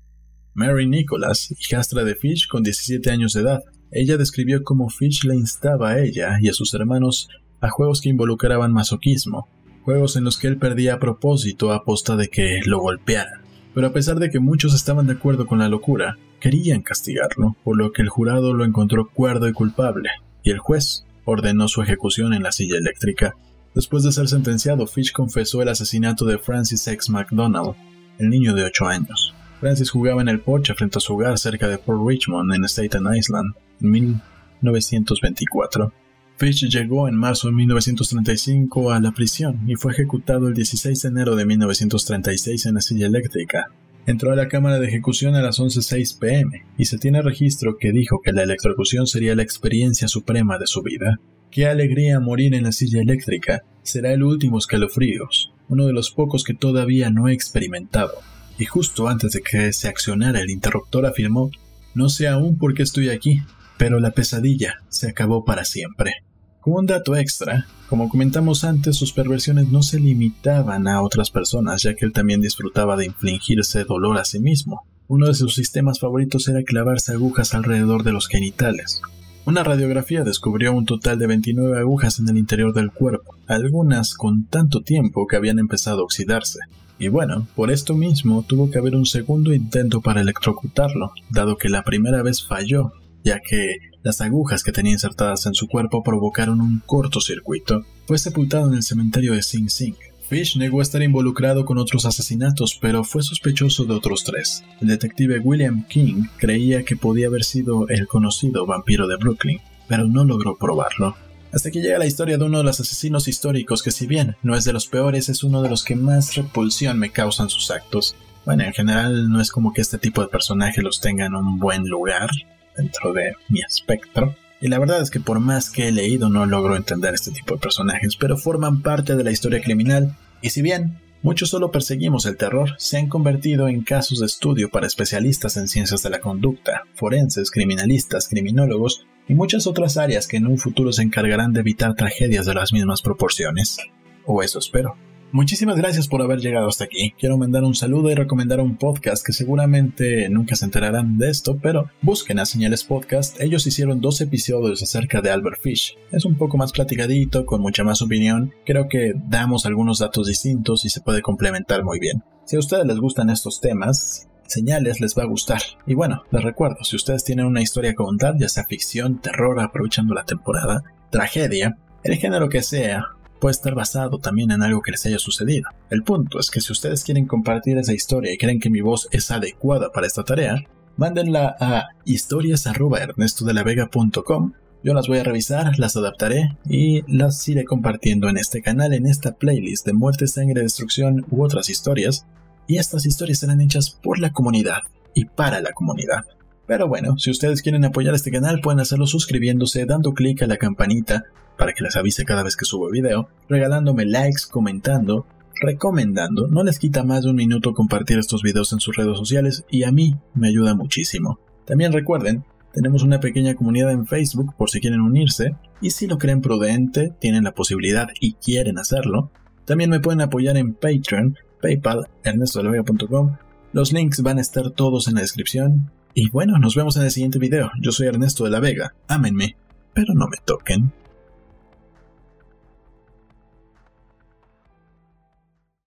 Mary 0.54 0.88
Nicholas, 0.88 1.52
hijastra 1.52 2.02
de 2.02 2.16
Fish 2.16 2.48
con 2.48 2.64
17 2.64 3.08
años 3.10 3.34
de 3.34 3.42
edad, 3.42 3.60
ella 3.92 4.16
describió 4.16 4.64
cómo 4.64 4.88
Fish 4.88 5.24
le 5.24 5.36
instaba 5.36 5.90
a 5.90 6.00
ella 6.00 6.38
y 6.40 6.48
a 6.48 6.52
sus 6.52 6.74
hermanos 6.74 7.28
a 7.60 7.70
juegos 7.70 8.00
que 8.00 8.08
involucraban 8.08 8.72
masoquismo, 8.72 9.46
juegos 9.90 10.14
en 10.14 10.22
los 10.22 10.38
que 10.38 10.46
él 10.46 10.56
perdía 10.56 10.94
a 10.94 10.98
propósito 11.00 11.72
a 11.72 11.82
posta 11.82 12.14
de 12.14 12.28
que 12.28 12.60
lo 12.64 12.78
golpearan. 12.78 13.40
Pero 13.74 13.88
a 13.88 13.92
pesar 13.92 14.20
de 14.20 14.30
que 14.30 14.38
muchos 14.38 14.72
estaban 14.72 15.08
de 15.08 15.14
acuerdo 15.14 15.46
con 15.46 15.58
la 15.58 15.68
locura, 15.68 16.16
querían 16.38 16.82
castigarlo, 16.82 17.56
por 17.64 17.76
lo 17.76 17.90
que 17.90 18.02
el 18.02 18.08
jurado 18.08 18.54
lo 18.54 18.64
encontró 18.64 19.08
cuerdo 19.08 19.48
y 19.48 19.52
culpable, 19.52 20.10
y 20.44 20.50
el 20.50 20.60
juez 20.60 21.04
ordenó 21.24 21.66
su 21.66 21.82
ejecución 21.82 22.34
en 22.34 22.44
la 22.44 22.52
silla 22.52 22.76
eléctrica. 22.76 23.34
Después 23.74 24.04
de 24.04 24.12
ser 24.12 24.28
sentenciado, 24.28 24.86
Fish 24.86 25.10
confesó 25.10 25.60
el 25.60 25.68
asesinato 25.68 26.24
de 26.24 26.38
Francis 26.38 26.86
X. 26.86 27.10
McDonald, 27.10 27.74
el 28.18 28.30
niño 28.30 28.54
de 28.54 28.62
8 28.62 28.86
años. 28.86 29.34
Francis 29.58 29.90
jugaba 29.90 30.22
en 30.22 30.28
el 30.28 30.38
porche 30.38 30.72
frente 30.74 30.98
a 30.98 31.00
su 31.00 31.14
hogar 31.14 31.36
cerca 31.36 31.66
de 31.66 31.78
Port 31.78 32.06
Richmond, 32.06 32.54
en 32.54 32.62
Staten 32.62 33.12
Island, 33.12 33.54
en 33.80 33.90
1924. 33.90 35.92
Fish 36.40 36.66
llegó 36.70 37.06
en 37.06 37.16
marzo 37.16 37.48
de 37.48 37.54
1935 37.54 38.92
a 38.92 38.98
la 38.98 39.12
prisión 39.12 39.60
y 39.68 39.74
fue 39.74 39.92
ejecutado 39.92 40.48
el 40.48 40.54
16 40.54 41.02
de 41.02 41.08
enero 41.10 41.36
de 41.36 41.44
1936 41.44 42.64
en 42.64 42.74
la 42.76 42.80
silla 42.80 43.08
eléctrica. 43.08 43.66
Entró 44.06 44.32
a 44.32 44.36
la 44.36 44.48
cámara 44.48 44.78
de 44.78 44.88
ejecución 44.88 45.34
a 45.34 45.42
las 45.42 45.60
11.06 45.60 46.18
pm 46.18 46.64
y 46.78 46.86
se 46.86 46.96
tiene 46.96 47.20
registro 47.20 47.76
que 47.78 47.92
dijo 47.92 48.22
que 48.24 48.32
la 48.32 48.44
electrocución 48.44 49.06
sería 49.06 49.34
la 49.34 49.42
experiencia 49.42 50.08
suprema 50.08 50.56
de 50.56 50.66
su 50.66 50.80
vida. 50.80 51.20
Qué 51.50 51.66
alegría 51.66 52.20
morir 52.20 52.54
en 52.54 52.62
la 52.62 52.72
silla 52.72 53.02
eléctrica. 53.02 53.60
Será 53.82 54.10
el 54.14 54.22
último 54.22 54.56
escalofríos, 54.56 55.52
uno 55.68 55.84
de 55.84 55.92
los 55.92 56.10
pocos 56.10 56.42
que 56.42 56.54
todavía 56.54 57.10
no 57.10 57.28
he 57.28 57.34
experimentado. 57.34 58.12
Y 58.58 58.64
justo 58.64 59.08
antes 59.08 59.32
de 59.32 59.42
que 59.42 59.74
se 59.74 59.88
accionara 59.88 60.40
el 60.40 60.48
interruptor 60.48 61.04
afirmó, 61.04 61.50
no 61.94 62.08
sé 62.08 62.28
aún 62.28 62.56
por 62.56 62.72
qué 62.72 62.82
estoy 62.82 63.10
aquí, 63.10 63.42
pero 63.76 64.00
la 64.00 64.12
pesadilla 64.12 64.76
se 64.88 65.10
acabó 65.10 65.44
para 65.44 65.66
siempre. 65.66 66.14
Como 66.60 66.76
un 66.76 66.86
dato 66.86 67.16
extra, 67.16 67.66
como 67.88 68.08
comentamos 68.08 68.64
antes, 68.64 68.96
sus 68.96 69.12
perversiones 69.12 69.68
no 69.68 69.82
se 69.82 69.98
limitaban 69.98 70.86
a 70.88 71.02
otras 71.02 71.30
personas, 71.30 71.82
ya 71.82 71.94
que 71.94 72.04
él 72.04 72.12
también 72.12 72.42
disfrutaba 72.42 72.96
de 72.96 73.06
infligirse 73.06 73.84
dolor 73.84 74.18
a 74.18 74.24
sí 74.24 74.40
mismo. 74.40 74.82
Uno 75.08 75.26
de 75.26 75.34
sus 75.34 75.54
sistemas 75.54 75.98
favoritos 75.98 76.46
era 76.48 76.62
clavarse 76.62 77.12
agujas 77.12 77.54
alrededor 77.54 78.04
de 78.04 78.12
los 78.12 78.28
genitales. 78.28 79.00
Una 79.46 79.64
radiografía 79.64 80.22
descubrió 80.22 80.72
un 80.74 80.84
total 80.84 81.18
de 81.18 81.26
29 81.26 81.80
agujas 81.80 82.20
en 82.20 82.28
el 82.28 82.36
interior 82.36 82.74
del 82.74 82.92
cuerpo, 82.92 83.34
algunas 83.46 84.14
con 84.14 84.44
tanto 84.44 84.82
tiempo 84.82 85.26
que 85.26 85.36
habían 85.36 85.58
empezado 85.58 86.02
a 86.02 86.04
oxidarse. 86.04 86.58
Y 86.98 87.08
bueno, 87.08 87.48
por 87.56 87.70
esto 87.70 87.94
mismo 87.94 88.44
tuvo 88.46 88.70
que 88.70 88.78
haber 88.78 88.94
un 88.94 89.06
segundo 89.06 89.54
intento 89.54 90.02
para 90.02 90.20
electrocutarlo, 90.20 91.12
dado 91.30 91.56
que 91.56 91.70
la 91.70 91.82
primera 91.82 92.22
vez 92.22 92.46
falló, 92.46 92.92
ya 93.24 93.40
que 93.40 93.76
las 94.02 94.20
agujas 94.20 94.62
que 94.62 94.72
tenía 94.72 94.92
insertadas 94.92 95.46
en 95.46 95.54
su 95.54 95.68
cuerpo 95.68 96.02
provocaron 96.02 96.60
un 96.60 96.82
cortocircuito. 96.86 97.84
Fue 98.06 98.18
sepultado 98.18 98.68
en 98.68 98.74
el 98.74 98.82
cementerio 98.82 99.34
de 99.34 99.42
Sing 99.42 99.68
Sing. 99.68 99.94
Fish 100.28 100.56
negó 100.56 100.80
estar 100.80 101.02
involucrado 101.02 101.64
con 101.64 101.78
otros 101.78 102.06
asesinatos, 102.06 102.78
pero 102.80 103.02
fue 103.02 103.22
sospechoso 103.22 103.84
de 103.84 103.94
otros 103.94 104.22
tres. 104.22 104.62
El 104.80 104.86
detective 104.86 105.40
William 105.40 105.84
King 105.88 106.24
creía 106.36 106.84
que 106.84 106.96
podía 106.96 107.26
haber 107.26 107.42
sido 107.42 107.88
el 107.88 108.06
conocido 108.06 108.64
vampiro 108.64 109.08
de 109.08 109.16
Brooklyn, 109.16 109.60
pero 109.88 110.06
no 110.06 110.24
logró 110.24 110.56
probarlo. 110.56 111.16
Hasta 111.52 111.72
que 111.72 111.82
llega 111.82 111.98
la 111.98 112.06
historia 112.06 112.38
de 112.38 112.44
uno 112.44 112.58
de 112.58 112.64
los 112.64 112.78
asesinos 112.78 113.26
históricos 113.26 113.82
que 113.82 113.90
si 113.90 114.06
bien 114.06 114.36
no 114.44 114.54
es 114.54 114.64
de 114.64 114.72
los 114.72 114.86
peores, 114.86 115.28
es 115.28 115.42
uno 115.42 115.62
de 115.62 115.68
los 115.68 115.82
que 115.82 115.96
más 115.96 116.36
repulsión 116.36 116.96
me 116.96 117.10
causan 117.10 117.50
sus 117.50 117.72
actos. 117.72 118.14
Bueno, 118.44 118.62
en 118.62 118.72
general 118.72 119.28
no 119.30 119.40
es 119.40 119.50
como 119.50 119.72
que 119.72 119.80
este 119.80 119.98
tipo 119.98 120.22
de 120.22 120.28
personajes 120.28 120.84
los 120.84 121.00
tengan 121.00 121.34
un 121.34 121.58
buen 121.58 121.88
lugar, 121.88 122.30
dentro 122.76 123.12
de 123.12 123.32
mi 123.48 123.60
espectro. 123.60 124.34
Y 124.60 124.68
la 124.68 124.78
verdad 124.78 125.00
es 125.00 125.10
que 125.10 125.20
por 125.20 125.40
más 125.40 125.70
que 125.70 125.88
he 125.88 125.92
leído 125.92 126.28
no 126.28 126.44
logro 126.44 126.76
entender 126.76 127.14
este 127.14 127.30
tipo 127.30 127.54
de 127.54 127.60
personajes, 127.60 128.16
pero 128.16 128.36
forman 128.36 128.82
parte 128.82 129.16
de 129.16 129.24
la 129.24 129.30
historia 129.30 129.62
criminal, 129.62 130.16
y 130.42 130.50
si 130.50 130.60
bien 130.60 130.98
muchos 131.22 131.50
solo 131.50 131.70
perseguimos 131.70 132.26
el 132.26 132.36
terror, 132.36 132.74
se 132.78 132.98
han 132.98 133.08
convertido 133.08 133.68
en 133.68 133.82
casos 133.82 134.20
de 134.20 134.26
estudio 134.26 134.68
para 134.68 134.86
especialistas 134.86 135.56
en 135.56 135.68
ciencias 135.68 136.02
de 136.02 136.10
la 136.10 136.20
conducta, 136.20 136.82
forenses, 136.94 137.50
criminalistas, 137.50 138.28
criminólogos 138.28 139.06
y 139.28 139.34
muchas 139.34 139.66
otras 139.66 139.96
áreas 139.96 140.26
que 140.26 140.36
en 140.36 140.46
un 140.46 140.58
futuro 140.58 140.92
se 140.92 141.02
encargarán 141.02 141.52
de 141.52 141.60
evitar 141.60 141.94
tragedias 141.94 142.46
de 142.46 142.54
las 142.54 142.72
mismas 142.72 143.00
proporciones. 143.00 143.78
O 144.26 144.42
eso 144.42 144.58
espero. 144.58 144.96
Muchísimas 145.32 145.76
gracias 145.76 146.08
por 146.08 146.22
haber 146.22 146.40
llegado 146.40 146.66
hasta 146.66 146.82
aquí. 146.82 147.14
Quiero 147.16 147.38
mandar 147.38 147.62
un 147.62 147.76
saludo 147.76 148.10
y 148.10 148.16
recomendar 148.16 148.60
un 148.60 148.76
podcast 148.76 149.24
que 149.24 149.32
seguramente 149.32 150.28
nunca 150.28 150.56
se 150.56 150.64
enterarán 150.64 151.18
de 151.18 151.30
esto, 151.30 151.56
pero 151.62 151.88
busquen 152.02 152.40
a 152.40 152.46
Señales 152.46 152.82
Podcast. 152.82 153.40
Ellos 153.40 153.64
hicieron 153.64 154.00
dos 154.00 154.20
episodios 154.20 154.82
acerca 154.82 155.20
de 155.20 155.30
Albert 155.30 155.62
Fish. 155.62 155.96
Es 156.10 156.24
un 156.24 156.36
poco 156.36 156.56
más 156.56 156.72
platicadito, 156.72 157.46
con 157.46 157.62
mucha 157.62 157.84
más 157.84 158.02
opinión. 158.02 158.52
Creo 158.66 158.88
que 158.88 159.12
damos 159.28 159.66
algunos 159.66 160.00
datos 160.00 160.26
distintos 160.26 160.84
y 160.84 160.88
se 160.88 161.00
puede 161.00 161.22
complementar 161.22 161.84
muy 161.84 162.00
bien. 162.00 162.24
Si 162.44 162.56
a 162.56 162.58
ustedes 162.58 162.84
les 162.84 162.98
gustan 162.98 163.30
estos 163.30 163.60
temas, 163.60 164.28
señales 164.48 165.00
les 165.00 165.16
va 165.16 165.22
a 165.22 165.26
gustar. 165.26 165.62
Y 165.86 165.94
bueno, 165.94 166.24
les 166.32 166.42
recuerdo, 166.42 166.82
si 166.82 166.96
ustedes 166.96 167.22
tienen 167.22 167.46
una 167.46 167.62
historia 167.62 167.90
que 167.90 167.96
contar, 167.96 168.36
ya 168.36 168.48
sea 168.48 168.64
ficción, 168.64 169.20
terror, 169.20 169.60
aprovechando 169.60 170.12
la 170.12 170.24
temporada, 170.24 170.82
tragedia, 171.10 171.78
el 172.02 172.16
género 172.16 172.48
que 172.48 172.62
sea, 172.62 173.04
puede 173.40 173.52
estar 173.52 173.74
basado 173.74 174.18
también 174.18 174.50
en 174.50 174.62
algo 174.62 174.82
que 174.82 174.90
les 174.92 175.06
haya 175.06 175.18
sucedido. 175.18 175.70
El 175.90 176.02
punto 176.02 176.38
es 176.38 176.50
que 176.50 176.60
si 176.60 176.72
ustedes 176.72 177.02
quieren 177.02 177.26
compartir 177.26 177.78
esa 177.78 177.94
historia 177.94 178.32
y 178.32 178.38
creen 178.38 178.60
que 178.60 178.70
mi 178.70 178.82
voz 178.82 179.08
es 179.10 179.30
adecuada 179.30 179.90
para 179.90 180.06
esta 180.06 180.24
tarea, 180.24 180.62
mándenla 180.96 181.56
a 181.58 181.88
historias@ernestodelavega.com. 182.04 184.52
Yo 184.82 184.94
las 184.94 185.08
voy 185.08 185.18
a 185.18 185.24
revisar, 185.24 185.78
las 185.78 185.96
adaptaré 185.96 186.56
y 186.64 187.02
las 187.12 187.46
iré 187.48 187.64
compartiendo 187.64 188.28
en 188.28 188.38
este 188.38 188.62
canal, 188.62 188.94
en 188.94 189.06
esta 189.06 189.32
playlist 189.32 189.84
de 189.84 189.92
muerte, 189.92 190.26
sangre, 190.26 190.62
destrucción 190.62 191.26
u 191.30 191.44
otras 191.44 191.68
historias. 191.68 192.24
Y 192.66 192.78
estas 192.78 193.04
historias 193.04 193.40
serán 193.40 193.60
hechas 193.60 193.90
por 193.90 194.18
la 194.18 194.32
comunidad 194.32 194.78
y 195.14 195.24
para 195.24 195.60
la 195.60 195.72
comunidad. 195.72 196.24
Pero 196.70 196.86
bueno, 196.86 197.18
si 197.18 197.32
ustedes 197.32 197.62
quieren 197.62 197.84
apoyar 197.84 198.14
este 198.14 198.30
canal 198.30 198.60
pueden 198.60 198.78
hacerlo 198.78 199.08
suscribiéndose, 199.08 199.86
dando 199.86 200.12
clic 200.12 200.42
a 200.42 200.46
la 200.46 200.56
campanita 200.56 201.24
para 201.58 201.72
que 201.72 201.82
les 201.82 201.96
avise 201.96 202.24
cada 202.24 202.44
vez 202.44 202.54
que 202.54 202.64
subo 202.64 202.88
video, 202.90 203.28
regalándome 203.48 204.06
likes, 204.06 204.42
comentando, 204.48 205.26
recomendando. 205.60 206.46
No 206.46 206.62
les 206.62 206.78
quita 206.78 207.02
más 207.02 207.24
de 207.24 207.30
un 207.30 207.34
minuto 207.34 207.74
compartir 207.74 208.20
estos 208.20 208.44
videos 208.44 208.72
en 208.72 208.78
sus 208.78 208.94
redes 208.96 209.18
sociales 209.18 209.64
y 209.68 209.82
a 209.82 209.90
mí 209.90 210.14
me 210.32 210.46
ayuda 210.46 210.76
muchísimo. 210.76 211.40
También 211.64 211.90
recuerden, 211.90 212.44
tenemos 212.72 213.02
una 213.02 213.18
pequeña 213.18 213.56
comunidad 213.56 213.90
en 213.90 214.06
Facebook 214.06 214.54
por 214.56 214.70
si 214.70 214.78
quieren 214.80 215.00
unirse 215.00 215.56
y 215.80 215.90
si 215.90 216.06
lo 216.06 216.18
creen 216.18 216.40
prudente, 216.40 217.12
tienen 217.18 217.42
la 217.42 217.52
posibilidad 217.52 218.10
y 218.20 218.34
quieren 218.34 218.78
hacerlo. 218.78 219.32
También 219.64 219.90
me 219.90 219.98
pueden 219.98 220.20
apoyar 220.20 220.56
en 220.56 220.74
Patreon, 220.74 221.36
PayPal, 221.60 222.06
ernestodelavega.com. 222.22 223.38
Los 223.72 223.92
links 223.92 224.22
van 224.22 224.38
a 224.38 224.42
estar 224.42 224.70
todos 224.70 225.08
en 225.08 225.16
la 225.16 225.22
descripción 225.22 225.90
y 226.14 226.28
bueno, 226.30 226.58
nos 226.58 226.74
vemos 226.74 226.96
en 226.96 227.04
el 227.04 227.10
siguiente 227.10 227.38
video. 227.38 227.70
Yo 227.80 227.92
soy 227.92 228.08
Ernesto 228.08 228.44
de 228.44 228.50
la 228.50 228.60
Vega. 228.60 228.94
Ámenme, 229.08 229.56
pero 229.94 230.14
no 230.14 230.26
me 230.26 230.38
toquen. 230.44 230.92